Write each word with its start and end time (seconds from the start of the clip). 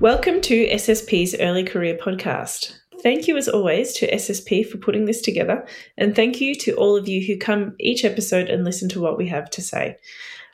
Welcome 0.00 0.40
to 0.42 0.68
SSP's 0.68 1.34
Early 1.40 1.64
Career 1.64 1.98
Podcast. 2.00 2.78
Thank 3.02 3.26
you, 3.26 3.36
as 3.36 3.48
always, 3.48 3.94
to 3.94 4.08
SSP 4.14 4.64
for 4.64 4.78
putting 4.78 5.06
this 5.06 5.20
together, 5.20 5.66
and 5.96 6.14
thank 6.14 6.40
you 6.40 6.54
to 6.54 6.74
all 6.74 6.96
of 6.96 7.08
you 7.08 7.26
who 7.26 7.36
come 7.36 7.74
each 7.80 8.04
episode 8.04 8.48
and 8.48 8.64
listen 8.64 8.88
to 8.90 9.00
what 9.00 9.18
we 9.18 9.26
have 9.26 9.50
to 9.50 9.60
say. 9.60 9.96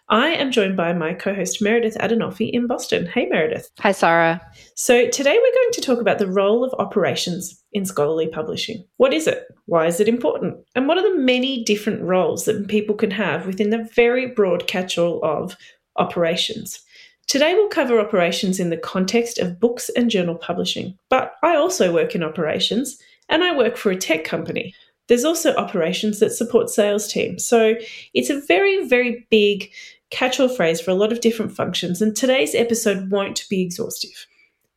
I 0.09 0.29
am 0.29 0.51
joined 0.51 0.79
by 0.79 0.95
my 0.95 1.13
co 1.13 1.35
host 1.35 1.61
Meredith 1.61 1.99
Adenolfi 1.99 2.51
in 2.55 2.67
Boston. 2.67 3.05
Hey, 3.05 3.27
Meredith. 3.27 3.69
Hi, 3.81 3.93
Sarah. 3.93 4.41
So, 4.77 5.09
today 5.11 5.35
we're 5.35 5.63
going 5.63 5.73
to 5.73 5.81
talk 5.83 6.01
about 6.01 6.19
the 6.19 6.33
role 6.33 6.65
of 6.65 6.73
operations 6.79 7.63
in 7.75 7.85
scholarly 7.85 8.29
publishing. 8.29 8.83
What 8.97 9.13
is 9.13 9.27
it? 9.27 9.45
Why 9.67 9.87
is 9.87 10.01
it 10.01 10.09
important? 10.09 10.57
And 10.75 10.89
what 10.89 10.97
are 10.97 11.03
the 11.03 11.19
many 11.19 11.65
different 11.65 12.01
roles 12.01 12.47
that 12.47 12.69
people 12.69 12.95
can 12.95 13.11
have 13.11 13.47
within 13.47 13.69
the 13.69 13.87
very 13.95 14.27
broad 14.27 14.67
catch 14.67 14.97
all 14.97 15.23
of 15.23 15.55
operations? 15.99 16.84
Today 17.27 17.55
we'll 17.55 17.69
cover 17.69 17.99
operations 17.99 18.61
in 18.61 18.71
the 18.71 18.77
context 18.77 19.39
of 19.39 19.59
books 19.59 19.89
and 19.97 20.11
journal 20.11 20.35
publishing, 20.37 20.97
but 21.09 21.33
I 21.43 21.57
also 21.57 21.93
work 21.93 22.15
in 22.15 22.23
operations 22.23 22.99
and 23.29 23.43
I 23.43 23.57
work 23.57 23.77
for 23.77 23.91
a 23.91 23.97
tech 23.97 24.25
company. 24.25 24.75
There's 25.09 25.25
also 25.25 25.55
operations 25.57 26.21
that 26.21 26.33
support 26.33 26.71
sales 26.71 27.09
teams. 27.09 27.45
So 27.45 27.75
it's 28.15 28.31
a 28.31 28.41
very, 28.41 28.87
very 28.87 29.27
big 29.31 29.71
catch 30.11 30.39
all 30.39 30.49
phrase 30.49 30.81
for 30.81 30.91
a 30.91 30.95
lot 30.95 31.13
of 31.13 31.21
different 31.21 31.53
functions, 31.53 32.01
and 32.01 32.15
today's 32.15 32.55
episode 32.55 33.11
won't 33.11 33.45
be 33.51 33.63
exhaustive. 33.63 34.27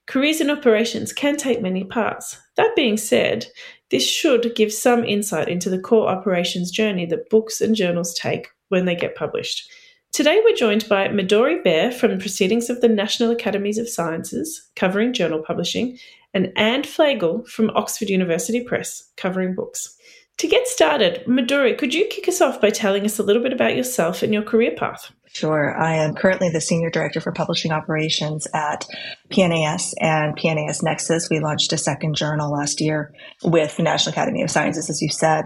Careers 0.07 0.41
in 0.41 0.49
operations 0.49 1.13
can 1.13 1.35
take 1.35 1.61
many 1.61 1.83
parts. 1.83 2.39
That 2.55 2.75
being 2.75 2.97
said, 2.97 3.45
this 3.91 4.07
should 4.07 4.55
give 4.55 4.73
some 4.73 5.03
insight 5.03 5.47
into 5.47 5.69
the 5.69 5.79
core 5.79 6.07
operations 6.07 6.71
journey 6.71 7.05
that 7.07 7.29
books 7.29 7.61
and 7.61 7.75
journals 7.75 8.13
take 8.13 8.47
when 8.69 8.85
they 8.85 8.95
get 8.95 9.15
published. 9.15 9.69
Today 10.13 10.41
we're 10.43 10.55
joined 10.55 10.89
by 10.89 11.09
Midori 11.09 11.63
Baer 11.63 11.91
from 11.91 12.17
Proceedings 12.17 12.69
of 12.71 12.81
the 12.81 12.87
National 12.87 13.29
Academies 13.29 13.77
of 13.77 13.87
Sciences, 13.87 14.67
covering 14.75 15.13
journal 15.13 15.43
publishing, 15.45 15.99
and 16.33 16.51
Anne 16.55 16.83
Flegel 16.83 17.45
from 17.45 17.69
Oxford 17.75 18.09
University 18.09 18.63
Press, 18.63 19.11
covering 19.15 19.53
books. 19.53 19.95
To 20.39 20.47
get 20.47 20.67
started, 20.67 21.23
Midori, 21.27 21.77
could 21.77 21.93
you 21.93 22.07
kick 22.07 22.27
us 22.27 22.41
off 22.41 22.59
by 22.59 22.71
telling 22.71 23.05
us 23.05 23.19
a 23.19 23.23
little 23.23 23.43
bit 23.43 23.53
about 23.53 23.75
yourself 23.75 24.23
and 24.23 24.33
your 24.33 24.43
career 24.43 24.73
path? 24.75 25.11
Sure. 25.27 25.79
I 25.79 25.93
am 25.95 26.15
currently 26.15 26.49
the 26.49 26.61
Senior 26.61 26.89
Director 26.89 27.21
for 27.21 27.31
Publishing 27.31 27.71
Operations 27.71 28.47
at 28.55 28.87
PNAS 29.29 29.93
and 29.99 30.35
PNAS 30.35 30.81
Nexus. 30.81 31.29
We 31.29 31.39
launched 31.39 31.73
a 31.73 31.77
second 31.77 32.15
journal 32.15 32.51
last 32.51 32.81
year 32.81 33.13
with 33.43 33.77
the 33.77 33.83
National 33.83 34.13
Academy 34.13 34.41
of 34.41 34.49
Sciences, 34.49 34.89
as 34.89 35.01
you 35.01 35.09
said. 35.09 35.45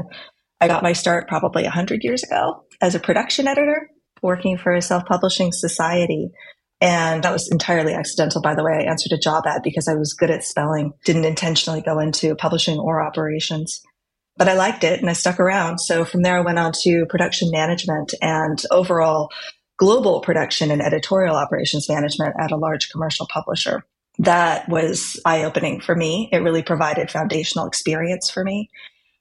I 0.62 0.68
got 0.68 0.84
my 0.84 0.94
start 0.94 1.28
probably 1.28 1.64
100 1.64 2.04
years 2.04 2.24
ago 2.24 2.64
as 2.80 2.96
a 2.96 3.00
production 3.00 3.48
editor 3.48 3.90
working 4.22 4.58
for 4.58 4.74
a 4.74 4.82
self 4.82 5.06
publishing 5.06 5.52
society. 5.52 6.32
And 6.80 7.24
that 7.24 7.32
was 7.32 7.48
entirely 7.52 7.94
accidental, 7.94 8.42
by 8.42 8.56
the 8.56 8.64
way. 8.64 8.74
I 8.74 8.90
answered 8.90 9.12
a 9.12 9.20
job 9.20 9.46
ad 9.46 9.62
because 9.64 9.88
I 9.88 9.94
was 9.94 10.14
good 10.14 10.32
at 10.32 10.44
spelling, 10.44 10.94
didn't 11.06 11.26
intentionally 11.26 11.82
go 11.82 12.00
into 12.00 12.36
publishing 12.36 12.80
or 12.80 13.04
operations. 13.04 13.82
But 14.38 14.48
I 14.48 14.54
liked 14.54 14.84
it 14.84 15.00
and 15.00 15.10
I 15.10 15.14
stuck 15.14 15.40
around. 15.40 15.80
So 15.80 16.06
from 16.06 16.24
there, 16.24 16.38
I 16.38 16.42
went 16.42 16.58
on 16.58 16.72
to 16.84 17.06
production 17.06 17.52
management 17.52 18.14
and 18.22 18.60
overall 18.72 19.30
global 19.78 20.22
production 20.22 20.72
and 20.72 20.82
editorial 20.82 21.36
operations 21.36 21.88
management 21.88 22.36
at 22.40 22.52
a 22.52 22.56
large 22.56 22.90
commercial 22.92 23.28
publisher. 23.28 23.84
That 24.20 24.68
was 24.70 25.20
eye 25.26 25.44
opening 25.44 25.82
for 25.82 25.96
me. 25.96 26.30
It 26.32 26.38
really 26.38 26.64
provided 26.64 27.12
foundational 27.12 27.68
experience 27.68 28.30
for 28.30 28.44
me. 28.44 28.70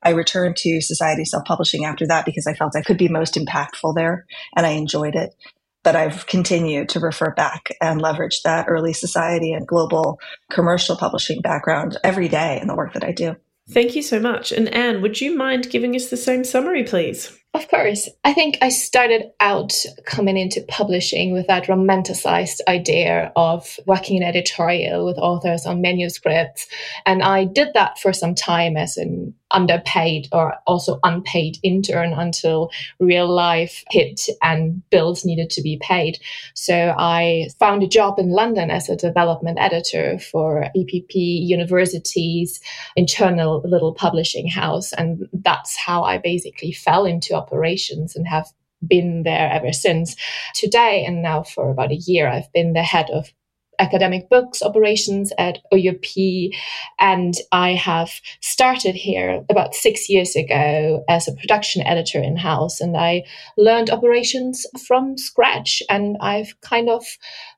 I 0.03 0.11
returned 0.11 0.57
to 0.59 0.81
Society 0.81 1.25
Self 1.25 1.45
Publishing 1.45 1.85
after 1.85 2.07
that 2.07 2.25
because 2.25 2.47
I 2.47 2.55
felt 2.55 2.77
I 2.77 2.83
could 2.83 2.99
be 2.99 3.09
most 3.09 3.35
impactful 3.35 3.95
there 3.95 4.27
and 4.57 4.67
I 4.67 4.71
enjoyed 4.71 5.15
it. 5.15 5.35
But 5.83 5.97
I've 5.97 6.27
continued 6.27 6.91
to 6.91 7.01
refer 7.01 7.33
back 7.35 7.71
and 7.81 8.03
leverage 8.03 8.43
that 8.43 8.67
early 8.69 8.93
society 8.93 9.53
and 9.53 9.67
global 9.67 10.21
commercial 10.51 10.97
publishing 10.97 11.41
background 11.41 11.97
every 12.05 12.29
day 12.29 12.59
in 12.61 12.69
the 12.69 12.75
work 12.75 12.93
that 12.93 13.05
I 13.05 13.13
do. 13.13 13.37
Thank 13.71 13.95
you 13.95 14.03
so 14.03 14.21
much. 14.21 14.53
And 14.53 14.69
Anne, 14.75 15.01
would 15.01 15.21
you 15.21 15.37
mind 15.37 15.71
giving 15.71 15.95
us 15.95 16.11
the 16.11 16.17
same 16.17 16.45
summary, 16.45 16.85
please? 16.85 17.40
Of 17.53 17.67
course. 17.67 18.09
I 18.23 18.33
think 18.33 18.59
I 18.63 18.69
started 18.69 19.33
out 19.41 19.73
coming 20.07 20.37
into 20.37 20.63
publishing 20.69 21.33
with 21.33 21.49
that 21.49 21.65
romanticized 21.65 22.61
idea 22.69 23.33
of 23.35 23.81
working 23.87 24.19
in 24.19 24.23
editorial 24.23 25.05
with 25.05 25.19
authors 25.19 25.67
on 25.67 25.81
manuscripts. 25.81 26.69
And 27.07 27.25
I 27.25 27.45
did 27.45 27.71
that 27.75 27.99
for 27.99 28.13
some 28.13 28.37
time 28.37 28.77
as 28.77 28.97
an 28.97 29.35
underpaid 29.51 30.29
or 30.33 30.55
also 30.67 31.01
unpaid 31.03 31.59
intern 31.63 32.13
until 32.13 32.71
real 33.01 33.29
life 33.29 33.83
hit 33.91 34.21
and 34.43 34.89
bills 34.91 35.25
needed 35.25 35.51
to 35.51 35.63
be 35.63 35.77
paid. 35.83 36.21
So 36.55 36.95
I 36.97 37.49
found 37.59 37.83
a 37.83 37.89
job 37.89 38.19
in 38.19 38.31
London 38.31 38.71
as 38.71 38.89
a 38.89 38.97
development 38.97 39.59
editor 39.61 40.19
for 40.19 40.67
EPP 40.77 41.15
University's 41.15 42.61
internal 42.95 43.61
little 43.65 43.93
publishing 43.93 44.49
house. 44.49 44.93
And 44.93 45.29
that's 45.33 45.77
how 45.77 46.05
I 46.05 46.19
basically 46.19 46.73
fell 46.73 47.05
into 47.05 47.40
operations 47.41 48.15
and 48.15 48.27
have 48.27 48.47
been 48.87 49.23
there 49.25 49.51
ever 49.53 49.73
since. 49.73 50.17
Today, 50.55 51.05
and 51.05 51.23
now 51.23 51.43
for 51.43 51.71
about 51.71 51.93
a 51.93 51.97
year, 51.97 52.29
I've 52.29 52.53
been 52.53 52.73
the 52.73 52.83
head 52.83 53.11
of 53.11 53.33
academic 53.81 54.29
books 54.29 54.63
operations 54.63 55.33
at 55.39 55.59
OUP. 55.73 56.53
And 56.99 57.35
I 57.51 57.71
have 57.71 58.11
started 58.41 58.95
here 58.95 59.43
about 59.49 59.75
six 59.75 60.09
years 60.09 60.37
ago 60.37 61.03
as 61.09 61.27
a 61.27 61.33
production 61.33 61.83
editor 61.87 62.23
in 62.23 62.37
house. 62.37 62.81
And 62.81 62.97
I 62.97 63.25
learned 63.57 63.91
operations 63.91 64.67
from 64.87 65.17
scratch. 65.17 65.83
And 65.89 66.17
I've 66.21 66.61
kind 66.61 66.91
of 66.91 67.05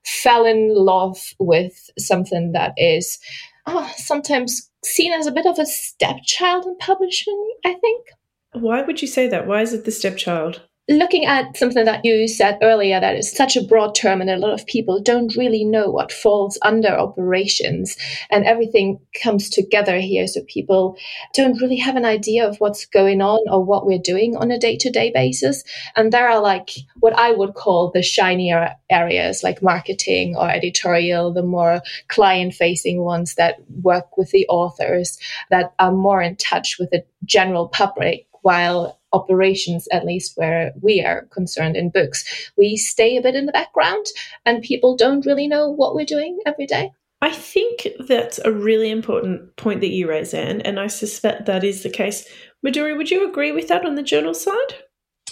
fell 0.05 0.45
in 0.45 0.73
love 0.73 1.19
with 1.39 1.89
something 1.99 2.53
that 2.53 2.73
is 2.77 3.19
oh, 3.67 3.91
sometimes 3.97 4.69
seen 4.83 5.13
as 5.13 5.27
a 5.27 5.31
bit 5.31 5.45
of 5.45 5.59
a 5.59 5.65
stepchild 5.65 6.65
in 6.65 6.77
publishing, 6.77 7.53
I 7.65 7.73
think. 7.73 8.07
Why 8.53 8.81
would 8.81 9.01
you 9.01 9.07
say 9.07 9.27
that? 9.27 9.47
Why 9.47 9.61
is 9.61 9.73
it 9.73 9.85
the 9.85 9.91
stepchild? 9.91 10.61
looking 10.89 11.25
at 11.25 11.55
something 11.55 11.85
that 11.85 12.03
you 12.03 12.27
said 12.27 12.57
earlier 12.61 12.99
that 12.99 13.15
is 13.15 13.31
such 13.31 13.55
a 13.55 13.63
broad 13.63 13.95
term 13.95 14.19
and 14.19 14.29
a 14.29 14.37
lot 14.37 14.51
of 14.51 14.65
people 14.65 15.01
don't 15.01 15.37
really 15.37 15.63
know 15.63 15.89
what 15.89 16.11
falls 16.11 16.59
under 16.61 16.89
operations 16.89 17.95
and 18.29 18.45
everything 18.45 18.99
comes 19.21 19.49
together 19.49 19.97
here 19.97 20.27
so 20.27 20.41
people 20.45 20.97
don't 21.33 21.61
really 21.61 21.77
have 21.77 21.95
an 21.95 22.03
idea 22.03 22.45
of 22.45 22.57
what's 22.57 22.85
going 22.85 23.21
on 23.21 23.39
or 23.49 23.63
what 23.63 23.85
we're 23.85 23.97
doing 23.97 24.35
on 24.35 24.51
a 24.51 24.59
day-to-day 24.59 25.09
basis 25.13 25.63
and 25.95 26.11
there 26.11 26.27
are 26.27 26.41
like 26.41 26.71
what 26.99 27.17
i 27.17 27.31
would 27.31 27.53
call 27.53 27.89
the 27.91 28.03
shinier 28.03 28.75
areas 28.89 29.41
like 29.41 29.61
marketing 29.61 30.35
or 30.35 30.49
editorial 30.49 31.31
the 31.31 31.41
more 31.41 31.81
client 32.09 32.53
facing 32.53 33.01
ones 33.01 33.35
that 33.35 33.55
work 33.81 34.17
with 34.17 34.31
the 34.31 34.45
authors 34.49 35.17
that 35.49 35.73
are 35.79 35.93
more 35.93 36.21
in 36.21 36.35
touch 36.35 36.77
with 36.77 36.89
the 36.89 37.05
general 37.23 37.69
public 37.69 38.27
while 38.43 38.99
operations, 39.11 39.87
at 39.91 40.05
least 40.05 40.33
where 40.37 40.73
we 40.81 41.01
are 41.01 41.27
concerned 41.31 41.75
in 41.75 41.89
books, 41.89 42.51
we 42.57 42.77
stay 42.77 43.17
a 43.17 43.21
bit 43.21 43.35
in 43.35 43.45
the 43.45 43.51
background 43.51 44.05
and 44.45 44.61
people 44.61 44.95
don't 44.95 45.25
really 45.25 45.47
know 45.47 45.69
what 45.69 45.95
we're 45.95 46.05
doing 46.05 46.39
every 46.45 46.65
day. 46.65 46.91
I 47.21 47.31
think 47.31 47.87
that's 48.07 48.39
a 48.39 48.51
really 48.51 48.91
important 48.91 49.55
point 49.55 49.79
that 49.79 49.91
you 49.91 50.09
raise, 50.09 50.33
Anne, 50.33 50.59
and 50.61 50.77
I 50.77 50.87
suspect 50.87 51.45
that 51.45 51.63
is 51.63 51.81
the 51.81 51.89
case. 51.89 52.27
Midori, 52.65 52.97
would 52.97 53.11
you 53.11 53.27
agree 53.27 53.53
with 53.53 53.69
that 53.69 53.85
on 53.85 53.95
the 53.95 54.03
journal 54.03 54.33
side? 54.33 54.75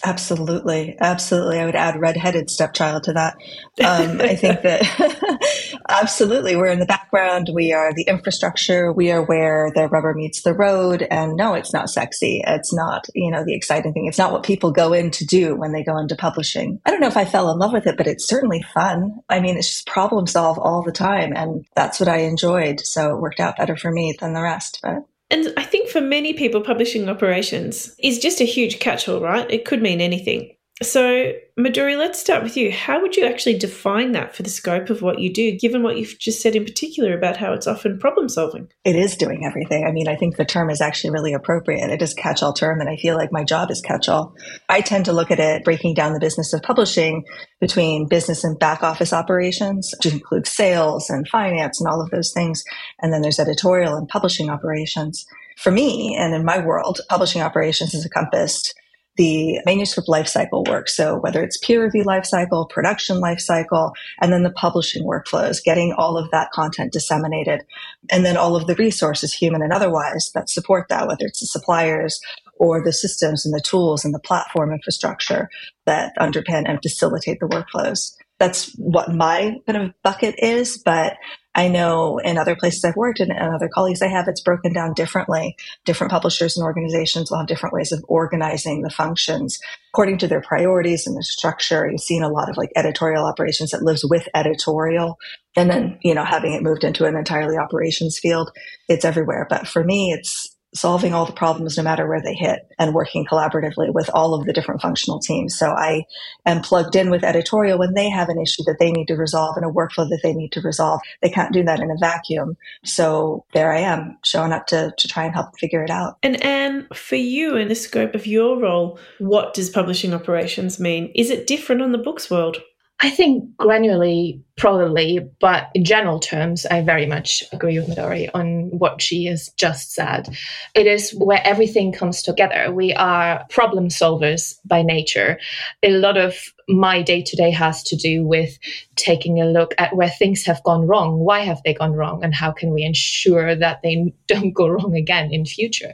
Absolutely. 0.03 0.97
Absolutely. 0.99 1.59
I 1.59 1.65
would 1.65 1.75
add 1.75 1.99
redheaded 1.99 2.49
stepchild 2.49 3.03
to 3.03 3.13
that. 3.13 3.35
Um, 3.83 4.19
I 4.21 4.35
think 4.35 4.61
that 4.63 5.79
absolutely 5.89 6.55
we're 6.55 6.67
in 6.71 6.79
the 6.79 6.85
background. 6.85 7.49
We 7.53 7.71
are 7.73 7.93
the 7.93 8.05
infrastructure. 8.07 8.91
We 8.91 9.11
are 9.11 9.21
where 9.23 9.71
the 9.75 9.87
rubber 9.87 10.13
meets 10.13 10.41
the 10.41 10.53
road. 10.53 11.05
And 11.09 11.35
no, 11.35 11.53
it's 11.53 11.73
not 11.73 11.89
sexy. 11.89 12.41
It's 12.45 12.73
not, 12.73 13.07
you 13.13 13.29
know, 13.29 13.43
the 13.45 13.53
exciting 13.53 13.93
thing. 13.93 14.07
It's 14.07 14.17
not 14.17 14.31
what 14.31 14.43
people 14.43 14.71
go 14.71 14.93
in 14.93 15.11
to 15.11 15.25
do 15.25 15.55
when 15.55 15.71
they 15.71 15.83
go 15.83 15.97
into 15.97 16.15
publishing. 16.15 16.81
I 16.85 16.91
don't 16.91 17.01
know 17.01 17.07
if 17.07 17.17
I 17.17 17.25
fell 17.25 17.51
in 17.51 17.59
love 17.59 17.73
with 17.73 17.85
it, 17.85 17.97
but 17.97 18.07
it's 18.07 18.27
certainly 18.27 18.63
fun. 18.73 19.19
I 19.29 19.39
mean, 19.39 19.57
it's 19.57 19.69
just 19.69 19.87
problem 19.87 20.25
solve 20.25 20.57
all 20.57 20.81
the 20.81 20.91
time. 20.91 21.33
And 21.35 21.65
that's 21.75 21.99
what 21.99 22.09
I 22.09 22.19
enjoyed. 22.19 22.79
So 22.79 23.15
it 23.15 23.21
worked 23.21 23.39
out 23.39 23.57
better 23.57 23.77
for 23.77 23.91
me 23.91 24.15
than 24.19 24.33
the 24.33 24.41
rest. 24.41 24.79
But 24.81 25.05
and 25.31 25.53
I 25.57 25.63
think 25.63 25.89
for 25.89 26.01
many 26.01 26.33
people, 26.33 26.61
publishing 26.61 27.09
operations 27.09 27.95
is 27.97 28.19
just 28.19 28.41
a 28.41 28.45
huge 28.45 28.79
catch 28.79 29.07
all, 29.07 29.21
right? 29.21 29.49
It 29.49 29.65
could 29.65 29.81
mean 29.81 30.01
anything. 30.01 30.51
So, 30.81 31.33
Midori, 31.59 31.95
let's 31.95 32.19
start 32.19 32.41
with 32.41 32.57
you. 32.57 32.71
How 32.71 32.99
would 33.01 33.15
you 33.15 33.23
actually 33.23 33.55
define 33.55 34.13
that 34.13 34.35
for 34.35 34.41
the 34.41 34.49
scope 34.49 34.89
of 34.89 35.03
what 35.03 35.19
you 35.19 35.31
do, 35.31 35.55
given 35.55 35.83
what 35.83 35.97
you've 35.97 36.17
just 36.17 36.41
said 36.41 36.55
in 36.55 36.65
particular 36.65 37.15
about 37.15 37.37
how 37.37 37.53
it's 37.53 37.67
often 37.67 37.99
problem 37.99 38.27
solving? 38.29 38.67
It 38.83 38.95
is 38.95 39.15
doing 39.15 39.45
everything. 39.45 39.85
I 39.85 39.91
mean, 39.91 40.07
I 40.07 40.15
think 40.15 40.37
the 40.37 40.45
term 40.45 40.71
is 40.71 40.81
actually 40.81 41.11
really 41.11 41.33
appropriate. 41.33 41.91
It 41.91 42.01
is 42.01 42.13
a 42.13 42.15
catch 42.15 42.41
all 42.41 42.53
term, 42.53 42.79
and 42.79 42.89
I 42.89 42.95
feel 42.95 43.15
like 43.15 43.31
my 43.31 43.43
job 43.43 43.69
is 43.69 43.79
catch 43.79 44.09
all. 44.09 44.35
I 44.69 44.81
tend 44.81 45.05
to 45.05 45.13
look 45.13 45.29
at 45.29 45.39
it 45.39 45.63
breaking 45.63 45.93
down 45.93 46.13
the 46.13 46.19
business 46.19 46.51
of 46.51 46.63
publishing 46.63 47.25
between 47.59 48.07
business 48.07 48.43
and 48.43 48.57
back 48.57 48.81
office 48.81 49.13
operations, 49.13 49.93
which 50.03 50.11
includes 50.11 50.51
sales 50.51 51.11
and 51.11 51.27
finance 51.27 51.79
and 51.79 51.87
all 51.87 52.01
of 52.01 52.09
those 52.09 52.33
things. 52.33 52.63
And 52.99 53.13
then 53.13 53.21
there's 53.21 53.39
editorial 53.39 53.93
and 53.93 54.09
publishing 54.09 54.49
operations. 54.49 55.27
For 55.57 55.69
me, 55.69 56.17
and 56.19 56.33
in 56.33 56.43
my 56.43 56.57
world, 56.57 57.01
publishing 57.07 57.43
operations 57.43 57.93
is 57.93 58.03
encompassed 58.03 58.73
the 59.17 59.59
manuscript 59.65 60.07
lifecycle 60.07 60.67
work. 60.67 60.87
So 60.89 61.17
whether 61.17 61.43
it's 61.43 61.57
peer 61.57 61.83
review 61.83 62.03
lifecycle, 62.03 62.69
production 62.69 63.17
lifecycle, 63.17 63.93
and 64.21 64.31
then 64.31 64.43
the 64.43 64.51
publishing 64.51 65.03
workflows, 65.03 65.63
getting 65.63 65.93
all 65.93 66.17
of 66.17 66.31
that 66.31 66.51
content 66.51 66.93
disseminated, 66.93 67.65
and 68.09 68.25
then 68.25 68.37
all 68.37 68.55
of 68.55 68.67
the 68.67 68.75
resources, 68.75 69.33
human 69.33 69.61
and 69.61 69.73
otherwise, 69.73 70.31
that 70.33 70.49
support 70.49 70.87
that, 70.89 71.07
whether 71.07 71.25
it's 71.25 71.41
the 71.41 71.45
suppliers 71.45 72.21
or 72.57 72.83
the 72.83 72.93
systems 72.93 73.45
and 73.45 73.53
the 73.53 73.61
tools 73.61 74.05
and 74.05 74.13
the 74.13 74.19
platform 74.19 74.71
infrastructure 74.71 75.49
that 75.85 76.13
underpin 76.19 76.63
and 76.69 76.79
facilitate 76.81 77.39
the 77.39 77.47
workflows. 77.47 78.15
That's 78.41 78.73
what 78.73 79.13
my 79.13 79.57
kind 79.67 79.83
of 79.83 79.93
bucket 80.01 80.33
is, 80.39 80.79
but 80.83 81.13
I 81.53 81.67
know 81.67 82.17
in 82.17 82.39
other 82.39 82.55
places 82.55 82.83
I've 82.83 82.95
worked 82.95 83.19
and, 83.19 83.31
and 83.31 83.53
other 83.53 83.69
colleagues 83.71 84.01
I 84.01 84.07
have, 84.07 84.27
it's 84.27 84.41
broken 84.41 84.73
down 84.73 84.95
differently. 84.95 85.55
Different 85.85 86.09
publishers 86.09 86.57
and 86.57 86.63
organizations 86.63 87.29
will 87.29 87.37
have 87.37 87.45
different 87.45 87.73
ways 87.73 87.91
of 87.91 88.03
organizing 88.07 88.81
the 88.81 88.89
functions 88.89 89.59
according 89.93 90.17
to 90.19 90.27
their 90.27 90.41
priorities 90.41 91.05
and 91.05 91.15
the 91.15 91.21
structure. 91.21 91.87
You've 91.87 92.01
seen 92.01 92.23
a 92.23 92.29
lot 92.29 92.49
of 92.49 92.57
like 92.57 92.71
editorial 92.75 93.25
operations 93.25 93.69
that 93.71 93.83
lives 93.83 94.03
with 94.03 94.27
editorial 94.33 95.19
and 95.55 95.69
then, 95.69 95.99
you 96.01 96.15
know, 96.15 96.25
having 96.25 96.53
it 96.53 96.63
moved 96.63 96.83
into 96.83 97.05
an 97.05 97.15
entirely 97.15 97.57
operations 97.57 98.17
field. 98.17 98.49
It's 98.87 99.05
everywhere. 99.05 99.45
But 99.47 99.67
for 99.67 99.83
me, 99.83 100.13
it's 100.13 100.50
solving 100.73 101.13
all 101.13 101.25
the 101.25 101.33
problems 101.33 101.77
no 101.77 101.83
matter 101.83 102.07
where 102.07 102.21
they 102.21 102.33
hit 102.33 102.59
and 102.79 102.93
working 102.93 103.25
collaboratively 103.25 103.93
with 103.93 104.09
all 104.13 104.33
of 104.33 104.45
the 104.45 104.53
different 104.53 104.81
functional 104.81 105.19
teams. 105.19 105.57
So 105.57 105.67
I 105.71 106.05
am 106.45 106.61
plugged 106.61 106.95
in 106.95 107.09
with 107.09 107.23
editorial 107.23 107.77
when 107.77 107.93
they 107.93 108.09
have 108.09 108.29
an 108.29 108.39
issue 108.39 108.63
that 108.65 108.77
they 108.79 108.91
need 108.91 109.07
to 109.07 109.15
resolve 109.15 109.57
and 109.57 109.65
a 109.65 109.69
workflow 109.69 110.07
that 110.09 110.21
they 110.23 110.33
need 110.33 110.51
to 110.53 110.61
resolve. 110.61 111.01
They 111.21 111.29
can't 111.29 111.53
do 111.53 111.63
that 111.63 111.79
in 111.79 111.91
a 111.91 111.97
vacuum. 111.99 112.55
So 112.83 113.45
there 113.53 113.71
I 113.73 113.79
am 113.79 114.17
showing 114.23 114.53
up 114.53 114.67
to, 114.67 114.93
to 114.97 115.07
try 115.07 115.25
and 115.25 115.33
help 115.33 115.59
figure 115.59 115.83
it 115.83 115.89
out. 115.89 116.17
And 116.23 116.43
Anne, 116.43 116.87
for 116.93 117.15
you 117.15 117.55
in 117.57 117.67
the 117.67 117.75
scope 117.75 118.15
of 118.15 118.25
your 118.25 118.59
role, 118.59 118.99
what 119.19 119.53
does 119.53 119.69
publishing 119.69 120.13
operations 120.13 120.79
mean? 120.79 121.11
Is 121.15 121.29
it 121.29 121.47
different 121.47 121.81
on 121.81 121.91
the 121.91 121.97
books 121.97 122.31
world? 122.31 122.57
I 123.03 123.09
think 123.09 123.55
granularly, 123.57 124.41
probably, 124.61 125.19
but 125.39 125.71
in 125.73 125.83
general 125.83 126.19
terms, 126.19 126.67
I 126.67 126.81
very 126.81 127.07
much 127.07 127.43
agree 127.51 127.79
with 127.79 127.89
Midori 127.89 128.29
on 128.35 128.69
what 128.69 129.01
she 129.01 129.25
has 129.25 129.49
just 129.57 129.91
said. 129.91 130.29
It 130.75 130.85
is 130.85 131.15
where 131.15 131.41
everything 131.43 131.91
comes 131.91 132.21
together. 132.21 132.71
We 132.71 132.93
are 132.93 133.43
problem 133.49 133.87
solvers 133.87 134.59
by 134.63 134.83
nature. 134.83 135.39
A 135.81 135.89
lot 135.89 136.15
of 136.15 136.35
my 136.71 137.01
day 137.01 137.21
to 137.21 137.35
day 137.35 137.49
has 137.49 137.83
to 137.83 137.95
do 137.95 138.23
with 138.25 138.57
taking 138.95 139.41
a 139.41 139.45
look 139.45 139.73
at 139.77 139.95
where 139.95 140.09
things 140.09 140.45
have 140.45 140.63
gone 140.63 140.87
wrong. 140.87 141.19
Why 141.19 141.39
have 141.39 141.61
they 141.63 141.73
gone 141.73 141.93
wrong? 141.93 142.23
And 142.23 142.33
how 142.33 142.51
can 142.51 142.71
we 142.71 142.83
ensure 142.83 143.55
that 143.55 143.81
they 143.81 144.13
don't 144.27 144.53
go 144.53 144.67
wrong 144.67 144.95
again 144.95 145.33
in 145.33 145.45
future? 145.45 145.93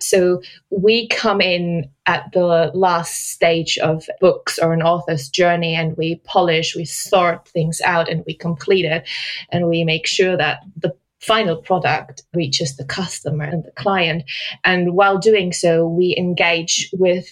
So 0.00 0.42
we 0.70 1.08
come 1.08 1.40
in 1.40 1.90
at 2.06 2.30
the 2.32 2.70
last 2.72 3.30
stage 3.30 3.78
of 3.78 4.06
books 4.20 4.58
or 4.58 4.72
an 4.72 4.82
author's 4.82 5.28
journey 5.28 5.74
and 5.74 5.96
we 5.96 6.16
polish, 6.24 6.76
we 6.76 6.84
sort 6.84 7.48
things 7.48 7.80
out 7.84 8.05
and 8.08 8.24
we 8.26 8.34
complete 8.34 8.84
it 8.84 9.08
and 9.50 9.68
we 9.68 9.84
make 9.84 10.06
sure 10.06 10.36
that 10.36 10.60
the 10.76 10.94
final 11.20 11.56
product 11.56 12.22
reaches 12.34 12.76
the 12.76 12.84
customer 12.84 13.44
and 13.44 13.64
the 13.64 13.70
client. 13.72 14.22
And 14.64 14.94
while 14.94 15.18
doing 15.18 15.52
so, 15.52 15.86
we 15.86 16.14
engage 16.16 16.90
with 16.92 17.26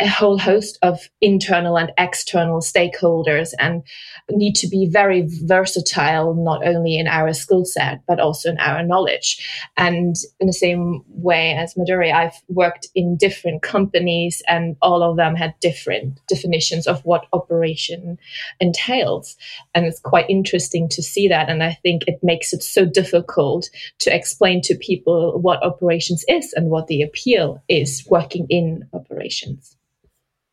a 0.00 0.06
whole 0.06 0.38
host 0.38 0.78
of 0.82 1.08
internal 1.20 1.76
and 1.76 1.90
external 1.98 2.60
stakeholders 2.60 3.52
and 3.58 3.82
need 4.30 4.54
to 4.54 4.68
be 4.68 4.86
very 4.86 5.28
versatile, 5.42 6.34
not 6.34 6.64
only 6.66 6.98
in 6.98 7.08
our 7.08 7.32
skill 7.32 7.64
set, 7.64 8.00
but 8.06 8.20
also 8.20 8.50
in 8.50 8.58
our 8.58 8.82
knowledge. 8.84 9.70
And 9.76 10.14
in 10.38 10.46
the 10.46 10.52
same 10.52 11.02
way 11.08 11.54
as 11.54 11.74
Midori, 11.74 12.12
I've 12.12 12.40
worked 12.48 12.88
in 12.94 13.16
different 13.16 13.62
companies 13.62 14.42
and 14.46 14.76
all 14.82 15.02
of 15.02 15.16
them 15.16 15.34
had 15.34 15.58
different 15.60 16.20
definitions 16.28 16.86
of 16.86 17.04
what 17.04 17.26
operation 17.32 18.18
entails. 18.60 19.36
And 19.74 19.84
it's 19.84 20.00
quite 20.00 20.30
interesting 20.30 20.88
to 20.90 21.02
see 21.02 21.26
that. 21.28 21.48
And 21.48 21.62
I 21.62 21.76
think 21.82 22.04
it 22.06 22.20
makes 22.22 22.52
it 22.52 22.62
so 22.62 22.84
difficult 22.84 23.68
to 24.00 24.14
explain 24.14 24.62
to 24.62 24.76
people 24.76 25.40
what 25.40 25.62
operations 25.64 26.24
is 26.28 26.52
and 26.52 26.70
what 26.70 26.86
the 26.86 27.02
appeal 27.02 27.62
is 27.68 28.06
working 28.08 28.46
in 28.48 28.88
operations. 28.92 29.76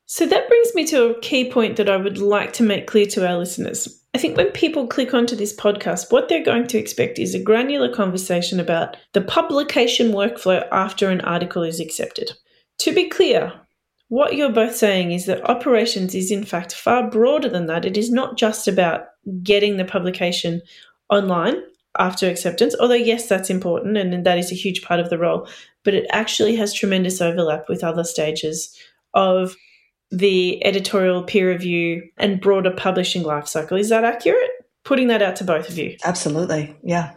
So 0.07 0.25
that 0.25 0.47
brings 0.47 0.75
me 0.75 0.85
to 0.87 1.05
a 1.09 1.19
key 1.21 1.49
point 1.49 1.77
that 1.77 1.89
I 1.89 1.97
would 1.97 2.19
like 2.19 2.53
to 2.53 2.63
make 2.63 2.87
clear 2.87 3.05
to 3.07 3.27
our 3.27 3.37
listeners. 3.37 4.01
I 4.13 4.17
think 4.17 4.37
when 4.37 4.51
people 4.51 4.87
click 4.87 5.13
onto 5.13 5.35
this 5.35 5.55
podcast, 5.55 6.11
what 6.11 6.29
they're 6.29 6.43
going 6.43 6.67
to 6.67 6.77
expect 6.77 7.19
is 7.19 7.33
a 7.33 7.43
granular 7.43 7.93
conversation 7.93 8.59
about 8.59 8.95
the 9.13 9.21
publication 9.21 10.11
workflow 10.11 10.65
after 10.71 11.09
an 11.09 11.21
article 11.21 11.63
is 11.63 11.79
accepted. 11.79 12.31
To 12.79 12.93
be 12.93 13.09
clear, 13.09 13.51
what 14.09 14.35
you're 14.35 14.51
both 14.51 14.75
saying 14.75 15.11
is 15.11 15.25
that 15.25 15.49
operations 15.49 16.13
is 16.13 16.31
in 16.31 16.45
fact 16.45 16.73
far 16.73 17.09
broader 17.09 17.49
than 17.49 17.65
that. 17.65 17.83
It 17.83 17.97
is 17.97 18.11
not 18.11 18.37
just 18.37 18.67
about 18.67 19.07
getting 19.41 19.77
the 19.77 19.85
publication 19.85 20.61
online 21.09 21.55
after 21.97 22.29
acceptance, 22.29 22.75
although, 22.79 22.93
yes, 22.93 23.27
that's 23.27 23.49
important 23.49 23.97
and 23.97 24.25
that 24.25 24.37
is 24.37 24.51
a 24.51 24.55
huge 24.55 24.83
part 24.83 24.99
of 24.99 25.09
the 25.09 25.17
role, 25.17 25.47
but 25.83 25.93
it 25.95 26.05
actually 26.11 26.55
has 26.57 26.73
tremendous 26.73 27.21
overlap 27.21 27.67
with 27.67 27.83
other 27.83 28.03
stages 28.03 28.77
of 29.13 29.55
the 30.11 30.63
editorial 30.65 31.23
peer 31.23 31.49
review 31.49 32.03
and 32.17 32.39
broader 32.39 32.71
publishing 32.71 33.23
life 33.23 33.47
cycle. 33.47 33.77
Is 33.77 33.89
that 33.89 34.03
accurate? 34.03 34.51
Putting 34.83 35.07
that 35.07 35.21
out 35.21 35.35
to 35.37 35.43
both 35.43 35.69
of 35.69 35.77
you. 35.77 35.97
Absolutely. 36.05 36.75
Yeah. 36.83 37.13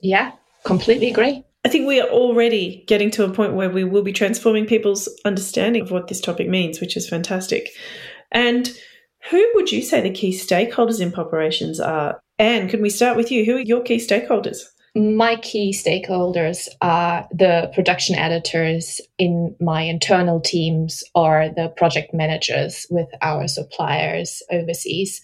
Yeah, 0.00 0.32
completely 0.64 1.10
agree. 1.10 1.44
I 1.64 1.68
think 1.68 1.88
we 1.88 2.00
are 2.00 2.08
already 2.08 2.84
getting 2.86 3.10
to 3.12 3.24
a 3.24 3.32
point 3.32 3.54
where 3.54 3.70
we 3.70 3.82
will 3.82 4.04
be 4.04 4.12
transforming 4.12 4.66
people's 4.66 5.08
understanding 5.24 5.82
of 5.82 5.90
what 5.90 6.06
this 6.06 6.20
topic 6.20 6.48
means, 6.48 6.80
which 6.80 6.96
is 6.96 7.08
fantastic. 7.08 7.70
And 8.30 8.70
who 9.30 9.44
would 9.54 9.72
you 9.72 9.82
say 9.82 10.00
the 10.00 10.10
key 10.10 10.30
stakeholders 10.30 11.00
in 11.00 11.12
operations 11.14 11.80
are? 11.80 12.20
Anne, 12.38 12.68
can 12.68 12.82
we 12.82 12.90
start 12.90 13.16
with 13.16 13.32
you? 13.32 13.44
Who 13.44 13.56
are 13.56 13.60
your 13.60 13.82
key 13.82 13.96
stakeholders? 13.96 14.58
My 14.96 15.36
key 15.36 15.72
stakeholders 15.72 16.68
are 16.80 17.28
the 17.30 17.70
production 17.74 18.16
editors 18.16 18.98
in 19.18 19.54
my 19.60 19.82
internal 19.82 20.40
teams 20.40 21.04
or 21.14 21.50
the 21.54 21.68
project 21.76 22.14
managers 22.14 22.86
with 22.88 23.08
our 23.20 23.46
suppliers 23.46 24.42
overseas. 24.50 25.20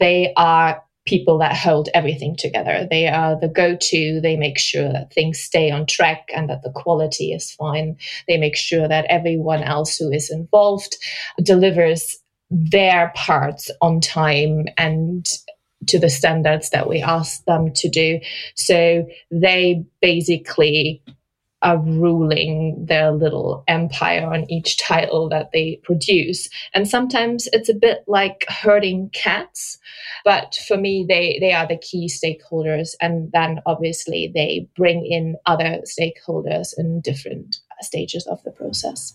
They 0.00 0.32
are 0.36 0.82
people 1.06 1.38
that 1.38 1.56
hold 1.56 1.88
everything 1.94 2.34
together. 2.36 2.86
They 2.90 3.06
are 3.06 3.38
the 3.38 3.48
go 3.48 3.76
to. 3.76 4.20
They 4.20 4.36
make 4.36 4.58
sure 4.58 4.92
that 4.92 5.12
things 5.12 5.38
stay 5.38 5.70
on 5.70 5.86
track 5.86 6.28
and 6.34 6.50
that 6.50 6.62
the 6.62 6.72
quality 6.72 7.32
is 7.32 7.52
fine. 7.52 7.96
They 8.26 8.38
make 8.38 8.56
sure 8.56 8.88
that 8.88 9.06
everyone 9.06 9.62
else 9.62 9.96
who 9.96 10.10
is 10.10 10.30
involved 10.30 10.96
delivers 11.40 12.18
their 12.50 13.12
parts 13.14 13.70
on 13.80 14.00
time 14.00 14.66
and 14.76 15.26
to 15.88 15.98
the 15.98 16.10
standards 16.10 16.70
that 16.70 16.88
we 16.88 17.02
ask 17.02 17.44
them 17.44 17.72
to 17.74 17.88
do. 17.88 18.20
So 18.54 19.06
they 19.30 19.84
basically 20.00 21.02
are 21.62 21.78
ruling 21.78 22.84
their 22.86 23.12
little 23.12 23.62
empire 23.68 24.26
on 24.26 24.50
each 24.50 24.78
title 24.78 25.28
that 25.28 25.50
they 25.52 25.80
produce. 25.84 26.48
And 26.74 26.88
sometimes 26.88 27.48
it's 27.52 27.68
a 27.68 27.74
bit 27.74 28.04
like 28.08 28.44
herding 28.48 29.10
cats. 29.12 29.78
But 30.24 30.58
for 30.66 30.76
me, 30.76 31.06
they, 31.08 31.38
they 31.40 31.52
are 31.52 31.66
the 31.66 31.78
key 31.78 32.08
stakeholders. 32.08 32.94
And 33.00 33.30
then 33.32 33.60
obviously 33.64 34.30
they 34.34 34.68
bring 34.76 35.06
in 35.06 35.36
other 35.46 35.82
stakeholders 35.86 36.74
in 36.76 37.00
different 37.00 37.58
stages 37.80 38.26
of 38.26 38.42
the 38.42 38.50
process. 38.50 39.14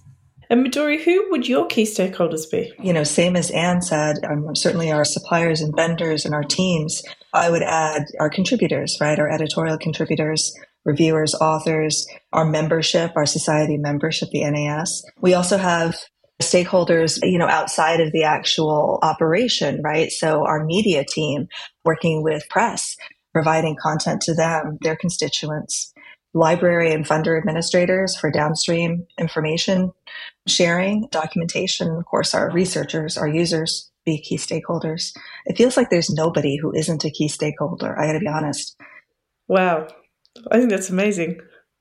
And 0.50 0.66
Midori, 0.66 1.04
who 1.04 1.30
would 1.30 1.48
your 1.48 1.68
key 1.68 1.84
stakeholders 1.84 2.50
be? 2.50 2.72
You 2.82 2.94
know, 2.94 3.04
same 3.04 3.36
as 3.36 3.52
Anne 3.52 3.82
said, 3.82 4.24
um, 4.24 4.56
certainly 4.56 4.92
our 4.92 5.04
suppliers 5.04 5.62
and 5.62 5.76
vendors 5.76 6.26
and 6.26 6.34
our 6.34 6.44
teams. 6.44 7.04
I 7.34 7.50
would 7.50 7.64
add 7.64 8.06
our 8.20 8.30
contributors, 8.30 8.98
right? 9.02 9.20
Our 9.20 9.30
editorial 9.30 9.78
contributors, 9.78 10.58
reviewers, 10.86 11.36
authors, 11.36 12.08
our 12.32 12.46
membership, 12.46 13.12
our 13.16 13.26
society 13.26 13.78
membership, 13.78 14.30
the 14.32 14.50
NAS. 14.50 15.04
We 15.20 15.34
also 15.34 15.58
have 15.58 15.98
stakeholders, 16.42 17.20
you 17.24 17.38
know, 17.38 17.48
outside 17.48 18.00
of 18.00 18.12
the 18.14 18.24
actual 18.24 19.00
operation, 19.02 19.82
right? 19.84 20.12
So 20.12 20.46
our 20.46 20.64
media 20.64 21.04
team 21.04 21.48
working 21.84 22.24
with 22.24 22.48
press, 22.50 22.96
providing 23.34 23.76
content 23.76 24.22
to 24.22 24.34
them, 24.34 24.78
their 24.82 24.96
constituents 24.96 25.94
library 26.34 26.94
and 26.94 27.06
funder 27.06 27.38
administrators 27.38 28.16
for 28.16 28.30
downstream 28.30 29.06
information 29.18 29.92
sharing, 30.48 31.08
documentation. 31.12 31.90
Of 31.96 32.06
course, 32.06 32.34
our 32.34 32.52
researchers, 32.52 33.18
our 33.18 33.28
users 33.28 33.92
be 34.06 34.20
key 34.22 34.38
stakeholders. 34.38 35.16
It 35.46 35.58
feels 35.58 35.78
like 35.78 35.90
there's 35.90 36.10
nobody 36.10 36.58
who 36.58 36.74
isn't 36.74 37.06
a 37.06 37.12
key 37.12 37.28
stakeholder. 37.28 37.98
I 38.00 38.08
got 38.08 38.14
to 38.14 38.20
be 38.20 38.28
honest. 38.28 38.76
Wow. 39.48 39.88
I 40.52 40.58
think 40.58 40.70
that's 40.70 40.90
amazing. 40.90 41.40